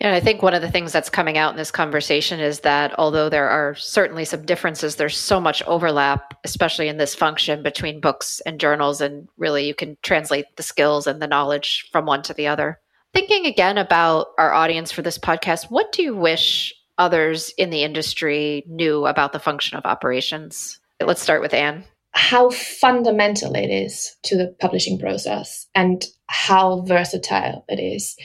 Yeah, 0.00 0.14
I 0.14 0.20
think 0.20 0.42
one 0.42 0.54
of 0.54 0.62
the 0.62 0.70
things 0.70 0.90
that's 0.90 1.10
coming 1.10 1.38
out 1.38 1.52
in 1.52 1.56
this 1.56 1.70
conversation 1.70 2.40
is 2.40 2.60
that 2.60 2.98
although 2.98 3.28
there 3.28 3.48
are 3.48 3.76
certainly 3.76 4.24
some 4.24 4.44
differences, 4.44 4.96
there's 4.96 5.16
so 5.16 5.40
much 5.40 5.62
overlap, 5.62 6.34
especially 6.42 6.88
in 6.88 6.96
this 6.96 7.14
function 7.14 7.62
between 7.62 8.00
books 8.00 8.40
and 8.44 8.58
journals. 8.58 9.00
And 9.00 9.28
really, 9.36 9.68
you 9.68 9.74
can 9.74 9.96
translate 10.02 10.46
the 10.56 10.64
skills 10.64 11.06
and 11.06 11.22
the 11.22 11.28
knowledge 11.28 11.88
from 11.92 12.06
one 12.06 12.22
to 12.22 12.34
the 12.34 12.48
other. 12.48 12.80
Thinking 13.14 13.46
again 13.46 13.78
about 13.78 14.28
our 14.38 14.52
audience 14.52 14.90
for 14.90 15.02
this 15.02 15.18
podcast, 15.18 15.66
what 15.68 15.92
do 15.92 16.02
you 16.02 16.16
wish 16.16 16.74
others 17.02 17.52
in 17.58 17.70
the 17.70 17.82
industry 17.82 18.64
knew 18.68 19.06
about 19.06 19.32
the 19.32 19.40
function 19.40 19.76
of 19.76 19.84
operations? 19.84 20.78
Let's 21.04 21.20
start 21.20 21.42
with 21.42 21.52
Anne. 21.52 21.84
How 22.12 22.50
fundamental 22.50 23.54
it 23.54 23.70
is 23.70 24.16
to 24.24 24.36
the 24.36 24.54
publishing 24.60 24.98
process 24.98 25.66
and 25.74 26.04
how 26.26 26.82
versatile 26.82 27.64
it 27.68 27.80
is. 27.80 28.16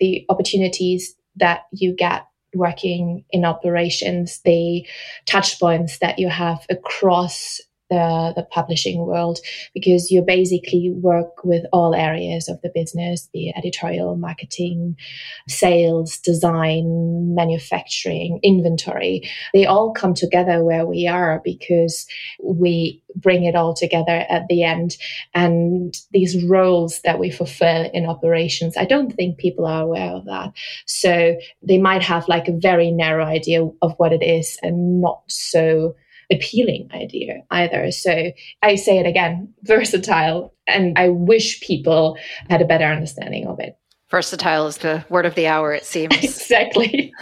The 0.00 0.24
opportunities 0.28 1.14
that 1.36 1.62
you 1.72 1.94
get 1.94 2.26
working 2.54 3.24
in 3.30 3.44
operations, 3.44 4.40
the 4.44 4.86
touch 5.26 5.60
points 5.60 5.98
that 5.98 6.18
you 6.18 6.28
have 6.28 6.64
across 6.70 7.60
the, 7.92 8.32
the 8.36 8.42
publishing 8.44 9.04
world 9.06 9.38
because 9.74 10.10
you 10.10 10.22
basically 10.22 10.90
work 10.96 11.44
with 11.44 11.64
all 11.72 11.94
areas 11.94 12.48
of 12.48 12.60
the 12.62 12.70
business 12.74 13.28
the 13.34 13.52
editorial 13.54 14.16
marketing 14.16 14.96
sales 15.46 16.18
design 16.18 17.34
manufacturing 17.34 18.40
inventory. 18.42 19.28
They 19.52 19.66
all 19.66 19.92
come 19.92 20.14
together 20.14 20.64
where 20.64 20.86
we 20.86 21.06
are 21.06 21.42
because 21.44 22.06
we 22.42 23.02
bring 23.14 23.44
it 23.44 23.54
all 23.54 23.74
together 23.74 24.24
at 24.30 24.46
the 24.48 24.62
end. 24.62 24.96
And 25.34 25.94
these 26.12 26.42
roles 26.44 27.02
that 27.02 27.18
we 27.18 27.30
fulfill 27.30 27.90
in 27.92 28.06
operations 28.06 28.76
i 28.78 28.84
don't 28.84 29.12
think 29.14 29.36
people 29.36 29.66
are 29.66 29.82
aware 29.82 30.12
of 30.12 30.24
that. 30.24 30.52
So 30.86 31.36
they 31.62 31.78
might 31.78 32.02
have 32.02 32.26
like 32.28 32.48
a 32.48 32.56
very 32.56 32.90
narrow 32.90 33.26
idea 33.26 33.68
of 33.82 33.92
what 33.98 34.12
it 34.12 34.22
is 34.22 34.58
and 34.62 35.00
not 35.00 35.20
so 35.28 35.94
appealing 36.32 36.88
idea 36.92 37.42
either. 37.50 37.90
So 37.90 38.32
I 38.62 38.74
say 38.76 38.98
it 38.98 39.06
again, 39.06 39.54
versatile. 39.62 40.54
And 40.66 40.98
I 40.98 41.08
wish 41.08 41.60
people 41.60 42.16
had 42.48 42.62
a 42.62 42.66
better 42.66 42.84
understanding 42.86 43.46
of 43.46 43.60
it. 43.60 43.76
Versatile 44.10 44.66
is 44.66 44.78
the 44.78 45.04
word 45.08 45.26
of 45.26 45.34
the 45.34 45.46
hour, 45.46 45.72
it 45.72 45.84
seems. 45.86 46.22
exactly. 46.22 47.12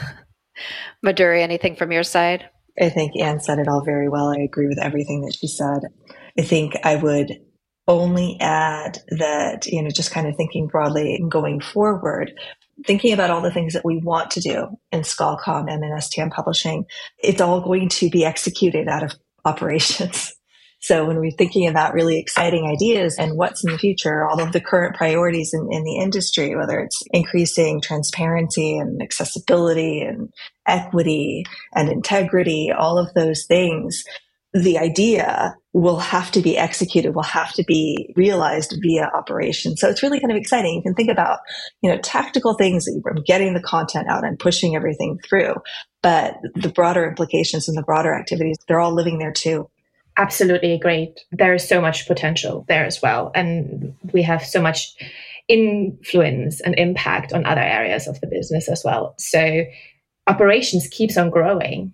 Midori, 1.05 1.41
anything 1.41 1.77
from 1.77 1.93
your 1.93 2.03
side? 2.03 2.49
I 2.81 2.89
think 2.89 3.13
Anne 3.21 3.41
said 3.41 3.59
it 3.59 3.69
all 3.69 3.83
very 3.85 4.09
well. 4.09 4.29
I 4.29 4.43
agree 4.43 4.67
with 4.67 4.79
everything 4.79 5.23
that 5.23 5.35
she 5.35 5.47
said. 5.47 5.81
I 6.39 6.43
think 6.43 6.75
I 6.85 6.97
would 6.97 7.41
only 7.89 8.37
add 8.41 8.99
that, 9.19 9.67
you 9.67 9.83
know, 9.83 9.91
just 9.91 10.13
kind 10.13 10.27
of 10.27 10.37
thinking 10.37 10.67
broadly 10.69 11.15
and 11.15 11.31
going 11.31 11.61
forward, 11.61 12.33
thinking 12.87 13.13
about 13.13 13.31
all 13.31 13.41
the 13.41 13.51
things 13.51 13.75
that 13.75 13.85
we 13.85 13.99
want 13.99 14.31
to 14.33 14.41
do 14.41 14.69
in 14.93 15.01
ScholComm 15.01 15.71
and 15.71 15.85
in 15.85 15.91
STM 15.91 16.31
publishing, 16.31 16.85
it's 17.19 17.41
all 17.41 17.61
going 17.61 17.89
to 17.91 18.11
be 18.11 18.25
executed 18.25 18.89
out 18.89 19.03
of 19.03 19.15
operations. 19.45 20.35
So 20.83 21.05
when 21.05 21.19
we're 21.19 21.31
thinking 21.31 21.69
about 21.69 21.93
really 21.93 22.19
exciting 22.19 22.65
ideas 22.65 23.19
and 23.19 23.37
what's 23.37 23.63
in 23.63 23.71
the 23.71 23.79
future, 23.79 24.27
all 24.27 24.41
of 24.41 24.53
the 24.53 24.63
current 24.63 24.97
priorities 24.97 25.53
in, 25.53 25.69
in 25.71 25.85
the 25.85 25.99
industry, 25.99 26.57
whether 26.57 26.81
it's 26.81 27.03
increasing 27.11 27.83
transparency 27.83 28.79
and 28.79 29.03
accessibility 29.03 30.01
and 30.01 30.31
equity 30.67 31.45
and 31.75 31.91
integrity, 31.91 32.73
all 32.73 32.99
of 32.99 33.13
those 33.13 33.45
things, 33.45 34.05
the 34.53 34.79
idea 34.79 35.55
will 35.73 35.99
have 35.99 36.31
to 36.33 36.41
be 36.41 36.59
executed, 36.59 37.15
will 37.15 37.23
have 37.23 37.53
to 37.53 37.63
be 37.63 38.13
realized 38.17 38.77
via 38.83 39.09
operation. 39.15 39.77
So 39.77 39.89
it's 39.89 40.03
really 40.03 40.19
kind 40.19 40.33
of 40.33 40.37
exciting. 40.37 40.75
You 40.75 40.83
can 40.83 40.95
think 40.95 41.11
about, 41.11 41.39
you 41.83 41.91
know, 41.91 41.99
tactical 41.99 42.55
things 42.55 42.89
from 43.03 43.23
getting 43.25 43.55
the 43.55 43.63
content 43.63 44.09
out 44.09 44.25
and 44.25 44.39
pushing 44.39 44.75
everything 44.75 45.21
through. 45.29 45.55
But 46.03 46.39
the 46.57 46.71
broader 46.71 47.07
implications 47.07 47.69
and 47.69 47.79
the 47.79 47.85
broader 47.85 48.13
activities, 48.15 48.59
they're 48.67 48.81
all 48.81 48.95
living 48.95 49.19
there 49.19 49.33
too. 49.33 49.71
Absolutely 50.17 50.73
agree. 50.73 51.15
There 51.31 51.55
is 51.55 51.67
so 51.67 51.81
much 51.81 52.09
potential 52.09 52.65
there 52.69 52.85
as 52.85 53.01
well. 53.01 53.31
And 53.35 53.95
we 54.13 54.23
have 54.23 54.45
so 54.45 54.61
much 54.61 54.97
influence 55.47 56.61
and 56.61 56.75
impact 56.77 57.33
on 57.33 57.47
other 57.47 57.61
areas 57.61 58.09
of 58.09 58.21
the 58.21 58.27
business 58.27 58.69
as 58.69 58.83
well. 58.85 59.15
So 59.19 59.65
operations 60.27 60.89
keeps 60.89 61.17
on 61.17 61.31
growing 61.31 61.93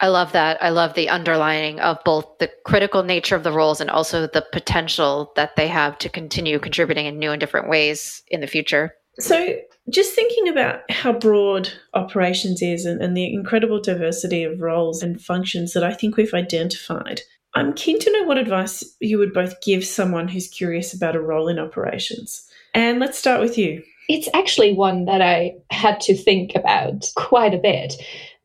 I 0.00 0.08
love 0.08 0.32
that. 0.32 0.62
I 0.62 0.68
love 0.68 0.94
the 0.94 1.08
underlining 1.08 1.80
of 1.80 1.98
both 2.04 2.26
the 2.38 2.50
critical 2.64 3.02
nature 3.02 3.34
of 3.34 3.44
the 3.44 3.52
roles 3.52 3.80
and 3.80 3.88
also 3.88 4.26
the 4.26 4.46
potential 4.52 5.32
that 5.36 5.56
they 5.56 5.68
have 5.68 5.98
to 5.98 6.08
continue 6.08 6.58
contributing 6.58 7.06
in 7.06 7.18
new 7.18 7.30
and 7.30 7.40
different 7.40 7.68
ways 7.68 8.22
in 8.28 8.40
the 8.40 8.46
future. 8.46 8.94
So, 9.18 9.56
just 9.88 10.14
thinking 10.14 10.48
about 10.48 10.90
how 10.90 11.12
broad 11.12 11.70
operations 11.94 12.60
is 12.60 12.84
and, 12.84 13.00
and 13.00 13.16
the 13.16 13.32
incredible 13.32 13.80
diversity 13.80 14.42
of 14.42 14.60
roles 14.60 15.02
and 15.02 15.20
functions 15.20 15.72
that 15.72 15.84
I 15.84 15.94
think 15.94 16.16
we've 16.16 16.34
identified, 16.34 17.22
I'm 17.54 17.72
keen 17.72 17.98
to 18.00 18.12
know 18.12 18.24
what 18.24 18.36
advice 18.36 18.84
you 19.00 19.16
would 19.18 19.32
both 19.32 19.62
give 19.62 19.86
someone 19.86 20.28
who's 20.28 20.48
curious 20.48 20.92
about 20.92 21.16
a 21.16 21.20
role 21.20 21.48
in 21.48 21.58
operations. 21.58 22.46
And 22.74 22.98
let's 22.98 23.18
start 23.18 23.40
with 23.40 23.56
you. 23.56 23.82
It's 24.08 24.28
actually 24.34 24.74
one 24.74 25.06
that 25.06 25.22
I 25.22 25.54
had 25.70 26.00
to 26.02 26.14
think 26.14 26.54
about 26.54 27.10
quite 27.16 27.54
a 27.54 27.58
bit 27.58 27.94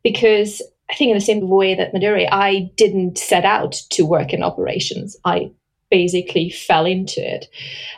because 0.04 0.62
I 0.92 0.96
think 0.96 1.10
in 1.10 1.18
the 1.18 1.22
same 1.22 1.48
way 1.48 1.74
that 1.74 1.94
Midori, 1.94 2.28
I 2.32 2.72
didn't 2.76 3.18
set 3.18 3.46
out 3.46 3.74
to 3.92 4.06
work 4.06 4.34
in 4.34 4.44
operations. 4.44 5.16
I 5.24 5.52
basically 5.90 6.50
fell 6.50 6.86
into 6.86 7.22
it. 7.22 7.48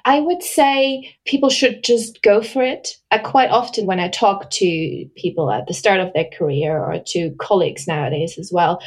I 0.06 0.20
would 0.20 0.44
say 0.44 1.16
people 1.26 1.50
should 1.50 1.84
just 1.84 2.22
go 2.22 2.42
for 2.42 2.64
it. 2.64 2.98
I 3.12 3.20
quite 3.20 3.50
often, 3.50 3.86
when 3.86 4.00
I 4.00 4.10
talk 4.10 4.50
to 4.52 5.06
people 5.16 5.52
at 5.52 5.68
the 5.68 5.74
start 5.74 6.00
of 6.00 6.12
their 6.14 6.28
career 6.38 6.78
or 6.78 7.00
to 7.08 7.36
colleagues 7.40 7.88
nowadays 7.88 8.38
as 8.38 8.52
well, 8.52 8.82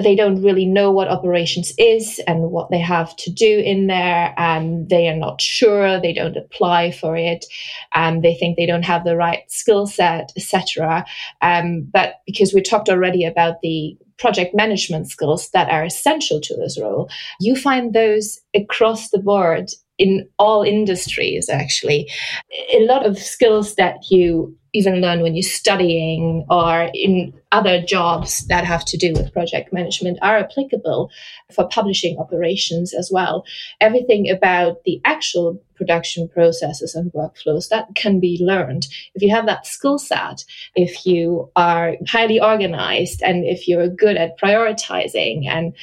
they 0.00 0.14
don't 0.14 0.42
really 0.42 0.64
know 0.64 0.90
what 0.90 1.08
operations 1.08 1.72
is 1.76 2.18
and 2.26 2.50
what 2.50 2.70
they 2.70 2.78
have 2.78 3.14
to 3.16 3.30
do 3.30 3.58
in 3.58 3.88
there 3.88 4.32
and 4.38 4.88
they 4.88 5.08
are 5.08 5.16
not 5.16 5.40
sure 5.40 6.00
they 6.00 6.14
don't 6.14 6.36
apply 6.36 6.90
for 6.90 7.16
it 7.16 7.44
and 7.94 8.22
they 8.22 8.34
think 8.34 8.56
they 8.56 8.66
don't 8.66 8.84
have 8.84 9.04
the 9.04 9.16
right 9.16 9.42
skill 9.48 9.86
set 9.86 10.32
etc 10.36 11.04
um, 11.42 11.86
but 11.92 12.20
because 12.26 12.54
we 12.54 12.62
talked 12.62 12.88
already 12.88 13.24
about 13.24 13.60
the 13.62 13.96
project 14.18 14.54
management 14.54 15.10
skills 15.10 15.50
that 15.50 15.68
are 15.68 15.84
essential 15.84 16.40
to 16.40 16.56
this 16.56 16.80
role 16.80 17.10
you 17.40 17.54
find 17.54 17.92
those 17.92 18.40
across 18.54 19.10
the 19.10 19.18
board 19.18 19.70
in 19.98 20.28
all 20.38 20.62
industries 20.62 21.48
actually 21.48 22.10
a 22.72 22.84
lot 22.86 23.04
of 23.06 23.18
skills 23.18 23.74
that 23.76 24.10
you 24.10 24.56
even 24.74 25.00
learn 25.00 25.20
when 25.20 25.34
you're 25.34 25.42
studying 25.42 26.46
or 26.48 26.90
in 26.94 27.32
other 27.52 27.82
jobs 27.82 28.46
that 28.46 28.64
have 28.64 28.84
to 28.86 28.96
do 28.96 29.12
with 29.12 29.32
project 29.32 29.72
management 29.72 30.18
are 30.22 30.38
applicable 30.38 31.10
for 31.54 31.68
publishing 31.68 32.18
operations 32.18 32.94
as 32.94 33.10
well. 33.12 33.44
Everything 33.80 34.30
about 34.30 34.82
the 34.84 35.00
actual 35.04 35.62
production 35.74 36.28
processes 36.28 36.94
and 36.94 37.12
workflows 37.12 37.68
that 37.68 37.88
can 37.94 38.20
be 38.20 38.38
learned. 38.40 38.86
If 39.14 39.22
you 39.22 39.30
have 39.30 39.46
that 39.46 39.66
skill 39.66 39.98
set, 39.98 40.44
if 40.74 41.04
you 41.04 41.50
are 41.54 41.96
highly 42.08 42.40
organized 42.40 43.22
and 43.22 43.44
if 43.44 43.68
you're 43.68 43.88
good 43.88 44.16
at 44.16 44.40
prioritizing 44.40 45.46
and 45.46 45.74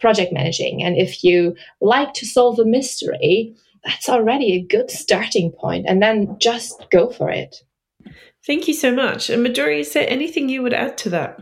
project 0.00 0.32
managing, 0.32 0.82
and 0.82 0.96
if 0.96 1.22
you 1.22 1.54
like 1.80 2.14
to 2.14 2.26
solve 2.26 2.58
a 2.58 2.64
mystery, 2.64 3.54
that's 3.84 4.08
already 4.08 4.52
a 4.52 4.62
good 4.62 4.90
starting 4.90 5.52
point. 5.52 5.86
And 5.88 6.02
then 6.02 6.36
just 6.38 6.86
go 6.90 7.10
for 7.10 7.30
it. 7.30 7.62
Thank 8.46 8.68
you 8.68 8.74
so 8.74 8.92
much. 8.94 9.30
And 9.30 9.46
Midori, 9.46 9.80
is 9.80 9.92
there 9.92 10.08
anything 10.08 10.48
you 10.48 10.62
would 10.62 10.74
add 10.74 10.98
to 10.98 11.10
that? 11.10 11.40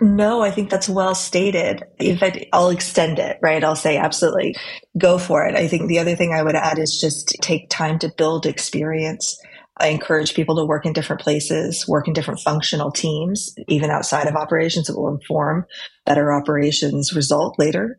No, 0.00 0.42
I 0.42 0.50
think 0.50 0.70
that's 0.70 0.88
well 0.88 1.14
stated. 1.14 1.84
In 1.98 2.16
fact, 2.16 2.38
I'll 2.52 2.70
extend 2.70 3.18
it, 3.18 3.38
right? 3.42 3.62
I'll 3.62 3.76
say 3.76 3.98
absolutely 3.98 4.56
go 4.96 5.18
for 5.18 5.46
it. 5.46 5.54
I 5.54 5.68
think 5.68 5.88
the 5.88 5.98
other 5.98 6.16
thing 6.16 6.32
I 6.32 6.42
would 6.42 6.56
add 6.56 6.78
is 6.78 6.98
just 7.00 7.36
take 7.42 7.68
time 7.68 7.98
to 7.98 8.12
build 8.16 8.46
experience. 8.46 9.38
I 9.80 9.88
encourage 9.88 10.34
people 10.34 10.56
to 10.56 10.64
work 10.64 10.84
in 10.84 10.92
different 10.92 11.22
places, 11.22 11.88
work 11.88 12.06
in 12.06 12.14
different 12.14 12.40
functional 12.40 12.90
teams, 12.90 13.54
even 13.68 13.90
outside 13.90 14.26
of 14.26 14.36
operations. 14.36 14.88
It 14.88 14.96
will 14.96 15.08
inform 15.08 15.66
better 16.04 16.32
operations 16.32 17.14
result 17.14 17.58
later. 17.58 17.98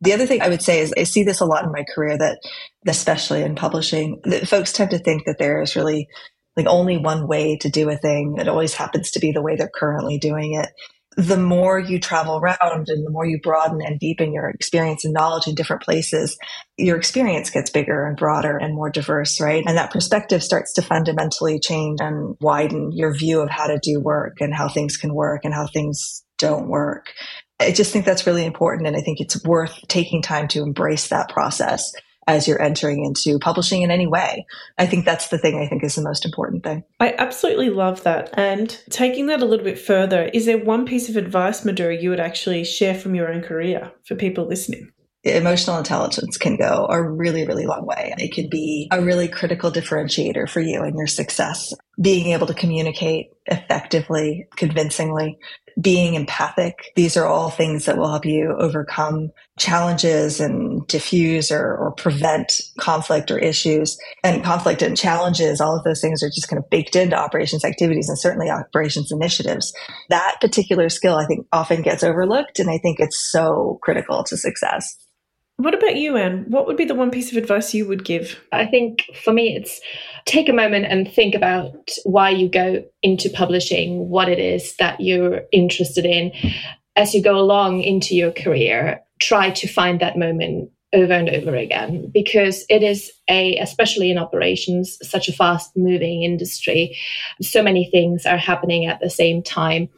The 0.00 0.14
other 0.14 0.26
thing 0.26 0.42
I 0.42 0.48
would 0.48 0.62
say 0.62 0.80
is 0.80 0.92
I 0.96 1.04
see 1.04 1.22
this 1.22 1.40
a 1.40 1.44
lot 1.44 1.64
in 1.64 1.70
my 1.70 1.84
career 1.94 2.18
that, 2.18 2.40
especially 2.86 3.42
in 3.42 3.54
publishing, 3.54 4.20
that 4.24 4.48
folks 4.48 4.72
tend 4.72 4.90
to 4.90 4.98
think 4.98 5.26
that 5.26 5.38
there 5.38 5.62
is 5.62 5.76
really 5.76 6.08
like 6.56 6.66
only 6.66 6.98
one 6.98 7.28
way 7.28 7.56
to 7.58 7.70
do 7.70 7.88
a 7.88 7.96
thing. 7.96 8.36
It 8.38 8.48
always 8.48 8.74
happens 8.74 9.12
to 9.12 9.20
be 9.20 9.32
the 9.32 9.42
way 9.42 9.56
they're 9.56 9.70
currently 9.72 10.18
doing 10.18 10.54
it. 10.54 10.68
The 11.16 11.36
more 11.36 11.78
you 11.78 12.00
travel 12.00 12.38
around 12.38 12.88
and 12.88 13.06
the 13.06 13.10
more 13.10 13.26
you 13.26 13.38
broaden 13.42 13.80
and 13.82 13.98
deepen 13.98 14.32
your 14.32 14.48
experience 14.48 15.04
and 15.04 15.12
knowledge 15.12 15.46
in 15.46 15.54
different 15.54 15.82
places, 15.82 16.38
your 16.78 16.96
experience 16.96 17.50
gets 17.50 17.70
bigger 17.70 18.06
and 18.06 18.16
broader 18.16 18.56
and 18.56 18.74
more 18.74 18.90
diverse, 18.90 19.40
right? 19.40 19.62
And 19.66 19.76
that 19.76 19.90
perspective 19.90 20.42
starts 20.42 20.72
to 20.74 20.82
fundamentally 20.82 21.60
change 21.60 22.00
and 22.00 22.36
widen 22.40 22.92
your 22.92 23.14
view 23.14 23.40
of 23.40 23.50
how 23.50 23.66
to 23.66 23.78
do 23.82 24.00
work 24.00 24.40
and 24.40 24.54
how 24.54 24.68
things 24.68 24.96
can 24.96 25.14
work 25.14 25.44
and 25.44 25.52
how 25.52 25.66
things 25.66 26.24
don't 26.38 26.68
work. 26.68 27.12
I 27.60 27.72
just 27.72 27.92
think 27.92 28.04
that's 28.04 28.26
really 28.26 28.44
important. 28.44 28.88
And 28.88 28.96
I 28.96 29.00
think 29.00 29.20
it's 29.20 29.44
worth 29.44 29.78
taking 29.88 30.22
time 30.22 30.48
to 30.48 30.62
embrace 30.62 31.08
that 31.08 31.28
process 31.28 31.92
as 32.26 32.46
you're 32.46 32.62
entering 32.62 33.04
into 33.04 33.38
publishing 33.38 33.82
in 33.82 33.90
any 33.90 34.06
way. 34.06 34.46
I 34.78 34.86
think 34.86 35.04
that's 35.04 35.28
the 35.28 35.38
thing 35.38 35.58
I 35.60 35.66
think 35.66 35.84
is 35.84 35.94
the 35.94 36.02
most 36.02 36.24
important 36.24 36.64
thing. 36.64 36.84
I 37.00 37.14
absolutely 37.18 37.70
love 37.70 38.02
that. 38.04 38.30
And 38.34 38.78
taking 38.90 39.26
that 39.26 39.42
a 39.42 39.44
little 39.44 39.64
bit 39.64 39.78
further, 39.78 40.24
is 40.32 40.46
there 40.46 40.58
one 40.58 40.86
piece 40.86 41.08
of 41.08 41.16
advice, 41.16 41.62
Midori, 41.62 42.00
you 42.00 42.10
would 42.10 42.20
actually 42.20 42.64
share 42.64 42.94
from 42.94 43.14
your 43.14 43.32
own 43.32 43.42
career 43.42 43.92
for 44.04 44.14
people 44.14 44.46
listening? 44.46 44.92
Emotional 45.24 45.78
intelligence 45.78 46.36
can 46.36 46.56
go 46.56 46.88
a 46.90 47.00
really, 47.00 47.46
really 47.46 47.64
long 47.64 47.86
way. 47.86 48.12
It 48.18 48.34
could 48.34 48.50
be 48.50 48.88
a 48.90 49.00
really 49.00 49.28
critical 49.28 49.70
differentiator 49.70 50.50
for 50.50 50.58
you 50.58 50.82
and 50.82 50.96
your 50.96 51.06
success. 51.06 51.72
Being 52.00 52.32
able 52.32 52.48
to 52.48 52.54
communicate 52.54 53.30
effectively, 53.46 54.48
convincingly, 54.56 55.38
being 55.80 56.14
empathic. 56.14 56.92
These 56.96 57.16
are 57.16 57.26
all 57.26 57.50
things 57.50 57.86
that 57.86 57.96
will 57.96 58.10
help 58.10 58.24
you 58.24 58.54
overcome 58.58 59.30
challenges 59.58 60.40
and 60.40 60.86
diffuse 60.86 61.50
or, 61.50 61.76
or, 61.76 61.92
prevent 61.92 62.60
conflict 62.78 63.30
or 63.30 63.38
issues. 63.38 63.98
And 64.24 64.42
conflict 64.42 64.82
and 64.82 64.96
challenges, 64.96 65.60
all 65.60 65.76
of 65.76 65.84
those 65.84 66.00
things 66.00 66.22
are 66.22 66.30
just 66.30 66.48
kind 66.48 66.62
of 66.62 66.68
baked 66.70 66.96
into 66.96 67.16
operations 67.16 67.64
activities 67.64 68.08
and 68.08 68.18
certainly 68.18 68.50
operations 68.50 69.12
initiatives. 69.12 69.72
That 70.08 70.38
particular 70.40 70.88
skill, 70.88 71.16
I 71.16 71.26
think, 71.26 71.46
often 71.52 71.82
gets 71.82 72.02
overlooked. 72.02 72.58
And 72.58 72.70
I 72.70 72.78
think 72.78 72.98
it's 72.98 73.18
so 73.18 73.78
critical 73.82 74.24
to 74.24 74.36
success. 74.36 74.96
What 75.56 75.74
about 75.74 75.96
you, 75.96 76.16
Anne? 76.16 76.46
What 76.48 76.66
would 76.66 76.76
be 76.76 76.86
the 76.86 76.94
one 76.94 77.10
piece 77.10 77.30
of 77.30 77.36
advice 77.36 77.74
you 77.74 77.86
would 77.86 78.04
give? 78.04 78.40
I 78.52 78.66
think 78.66 79.04
for 79.22 79.32
me, 79.32 79.54
it's 79.54 79.80
take 80.24 80.48
a 80.48 80.52
moment 80.52 80.86
and 80.86 81.10
think 81.10 81.34
about 81.34 81.90
why 82.04 82.30
you 82.30 82.48
go 82.48 82.82
into 83.02 83.30
publishing, 83.30 84.08
what 84.08 84.28
it 84.28 84.38
is 84.38 84.74
that 84.76 85.00
you're 85.00 85.42
interested 85.52 86.04
in. 86.04 86.32
As 86.96 87.14
you 87.14 87.22
go 87.22 87.38
along 87.38 87.82
into 87.82 88.16
your 88.16 88.32
career, 88.32 89.02
try 89.20 89.50
to 89.50 89.68
find 89.68 90.00
that 90.00 90.18
moment 90.18 90.70
over 90.94 91.12
and 91.12 91.30
over 91.30 91.54
again 91.54 92.10
because 92.12 92.66
it 92.68 92.82
is 92.82 93.10
a 93.28 93.56
especially 93.56 94.10
in 94.10 94.18
operations 94.18 94.98
such 95.02 95.26
a 95.26 95.32
fast 95.32 95.74
moving 95.74 96.22
industry 96.22 96.98
so 97.40 97.62
many 97.62 97.88
things 97.90 98.26
are 98.26 98.36
happening 98.36 98.84
at 98.84 99.00
the 99.00 99.08
same 99.08 99.42
time 99.42 99.88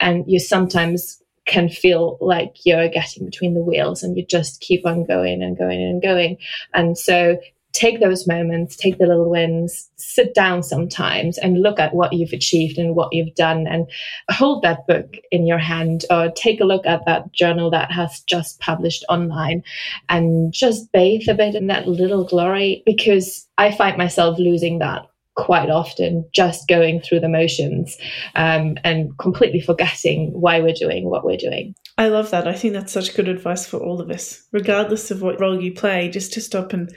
and 0.00 0.24
you 0.26 0.40
sometimes 0.40 1.19
can 1.46 1.68
feel 1.68 2.18
like 2.20 2.54
you're 2.64 2.88
getting 2.88 3.24
between 3.24 3.54
the 3.54 3.62
wheels 3.62 4.02
and 4.02 4.16
you 4.16 4.24
just 4.24 4.60
keep 4.60 4.86
on 4.86 5.04
going 5.04 5.42
and 5.42 5.56
going 5.56 5.82
and 5.82 6.02
going. 6.02 6.36
And 6.74 6.96
so 6.96 7.38
take 7.72 8.00
those 8.00 8.26
moments, 8.26 8.76
take 8.76 8.98
the 8.98 9.06
little 9.06 9.30
wins, 9.30 9.90
sit 9.96 10.34
down 10.34 10.62
sometimes 10.62 11.38
and 11.38 11.62
look 11.62 11.78
at 11.78 11.94
what 11.94 12.12
you've 12.12 12.32
achieved 12.32 12.78
and 12.78 12.96
what 12.96 13.12
you've 13.12 13.34
done 13.34 13.66
and 13.66 13.88
hold 14.30 14.62
that 14.62 14.86
book 14.86 15.16
in 15.30 15.46
your 15.46 15.58
hand 15.58 16.04
or 16.10 16.30
take 16.32 16.60
a 16.60 16.64
look 16.64 16.84
at 16.86 17.04
that 17.06 17.32
journal 17.32 17.70
that 17.70 17.92
has 17.92 18.20
just 18.26 18.58
published 18.60 19.04
online 19.08 19.62
and 20.08 20.52
just 20.52 20.90
bathe 20.92 21.28
a 21.28 21.34
bit 21.34 21.54
in 21.54 21.68
that 21.68 21.86
little 21.86 22.24
glory 22.24 22.82
because 22.84 23.46
I 23.56 23.72
find 23.72 23.96
myself 23.96 24.38
losing 24.38 24.80
that 24.80 25.09
quite 25.40 25.70
often 25.70 26.28
just 26.34 26.68
going 26.68 27.00
through 27.00 27.20
the 27.20 27.28
motions 27.28 27.96
um, 28.34 28.76
and 28.84 29.16
completely 29.18 29.60
forgetting 29.60 30.30
why 30.32 30.60
we're 30.60 30.74
doing 30.74 31.08
what 31.08 31.24
we're 31.24 31.36
doing. 31.36 31.74
I 31.96 32.08
love 32.08 32.30
that. 32.30 32.46
I 32.46 32.54
think 32.54 32.74
that's 32.74 32.92
such 32.92 33.14
good 33.14 33.28
advice 33.28 33.66
for 33.66 33.78
all 33.78 34.00
of 34.00 34.10
us, 34.10 34.46
regardless 34.52 35.10
of 35.10 35.22
what 35.22 35.40
role 35.40 35.60
you 35.60 35.72
play, 35.72 36.08
just 36.10 36.32
to 36.34 36.40
stop 36.40 36.72
and 36.74 36.94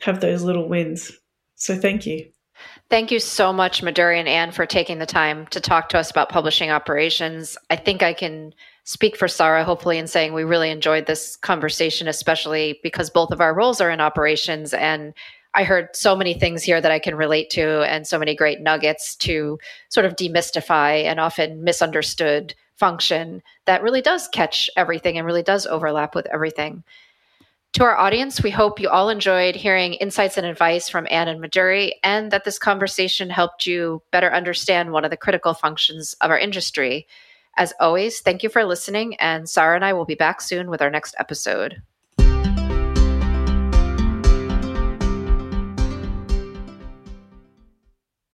have 0.00 0.20
those 0.20 0.42
little 0.42 0.68
wins. 0.68 1.12
So 1.54 1.76
thank 1.76 2.04
you. 2.04 2.28
Thank 2.90 3.12
you 3.12 3.20
so 3.20 3.52
much, 3.52 3.82
Midori 3.82 4.18
and 4.18 4.28
Anne, 4.28 4.50
for 4.50 4.66
taking 4.66 4.98
the 4.98 5.06
time 5.06 5.46
to 5.48 5.60
talk 5.60 5.88
to 5.90 5.98
us 5.98 6.10
about 6.10 6.30
publishing 6.30 6.70
operations. 6.70 7.56
I 7.70 7.76
think 7.76 8.02
I 8.02 8.12
can 8.12 8.52
speak 8.84 9.16
for 9.16 9.28
Sarah, 9.28 9.64
hopefully, 9.64 9.98
in 9.98 10.08
saying 10.08 10.32
we 10.32 10.42
really 10.42 10.70
enjoyed 10.70 11.06
this 11.06 11.36
conversation, 11.36 12.08
especially 12.08 12.80
because 12.82 13.10
both 13.10 13.30
of 13.30 13.40
our 13.40 13.54
roles 13.54 13.80
are 13.80 13.90
in 13.90 14.00
operations. 14.00 14.74
And 14.74 15.14
I 15.58 15.64
heard 15.64 15.96
so 15.96 16.14
many 16.14 16.34
things 16.34 16.62
here 16.62 16.80
that 16.80 16.92
I 16.92 17.00
can 17.00 17.16
relate 17.16 17.50
to, 17.50 17.82
and 17.82 18.06
so 18.06 18.16
many 18.16 18.36
great 18.36 18.60
nuggets 18.60 19.16
to 19.16 19.58
sort 19.88 20.06
of 20.06 20.14
demystify 20.14 21.02
an 21.02 21.18
often 21.18 21.64
misunderstood 21.64 22.54
function 22.76 23.42
that 23.64 23.82
really 23.82 24.00
does 24.00 24.28
catch 24.28 24.70
everything 24.76 25.18
and 25.18 25.26
really 25.26 25.42
does 25.42 25.66
overlap 25.66 26.14
with 26.14 26.28
everything. 26.32 26.84
To 27.72 27.82
our 27.82 27.96
audience, 27.96 28.40
we 28.40 28.52
hope 28.52 28.78
you 28.78 28.88
all 28.88 29.08
enjoyed 29.08 29.56
hearing 29.56 29.94
insights 29.94 30.36
and 30.36 30.46
advice 30.46 30.88
from 30.88 31.08
Anne 31.10 31.26
and 31.26 31.42
Midori, 31.42 31.90
and 32.04 32.30
that 32.30 32.44
this 32.44 32.60
conversation 32.60 33.28
helped 33.28 33.66
you 33.66 34.00
better 34.12 34.32
understand 34.32 34.92
one 34.92 35.04
of 35.04 35.10
the 35.10 35.16
critical 35.16 35.54
functions 35.54 36.14
of 36.20 36.30
our 36.30 36.38
industry. 36.38 37.08
As 37.56 37.74
always, 37.80 38.20
thank 38.20 38.44
you 38.44 38.48
for 38.48 38.64
listening, 38.64 39.16
and 39.16 39.48
Sarah 39.48 39.74
and 39.74 39.84
I 39.84 39.92
will 39.92 40.04
be 40.04 40.14
back 40.14 40.40
soon 40.40 40.70
with 40.70 40.80
our 40.80 40.90
next 40.90 41.16
episode. 41.18 41.82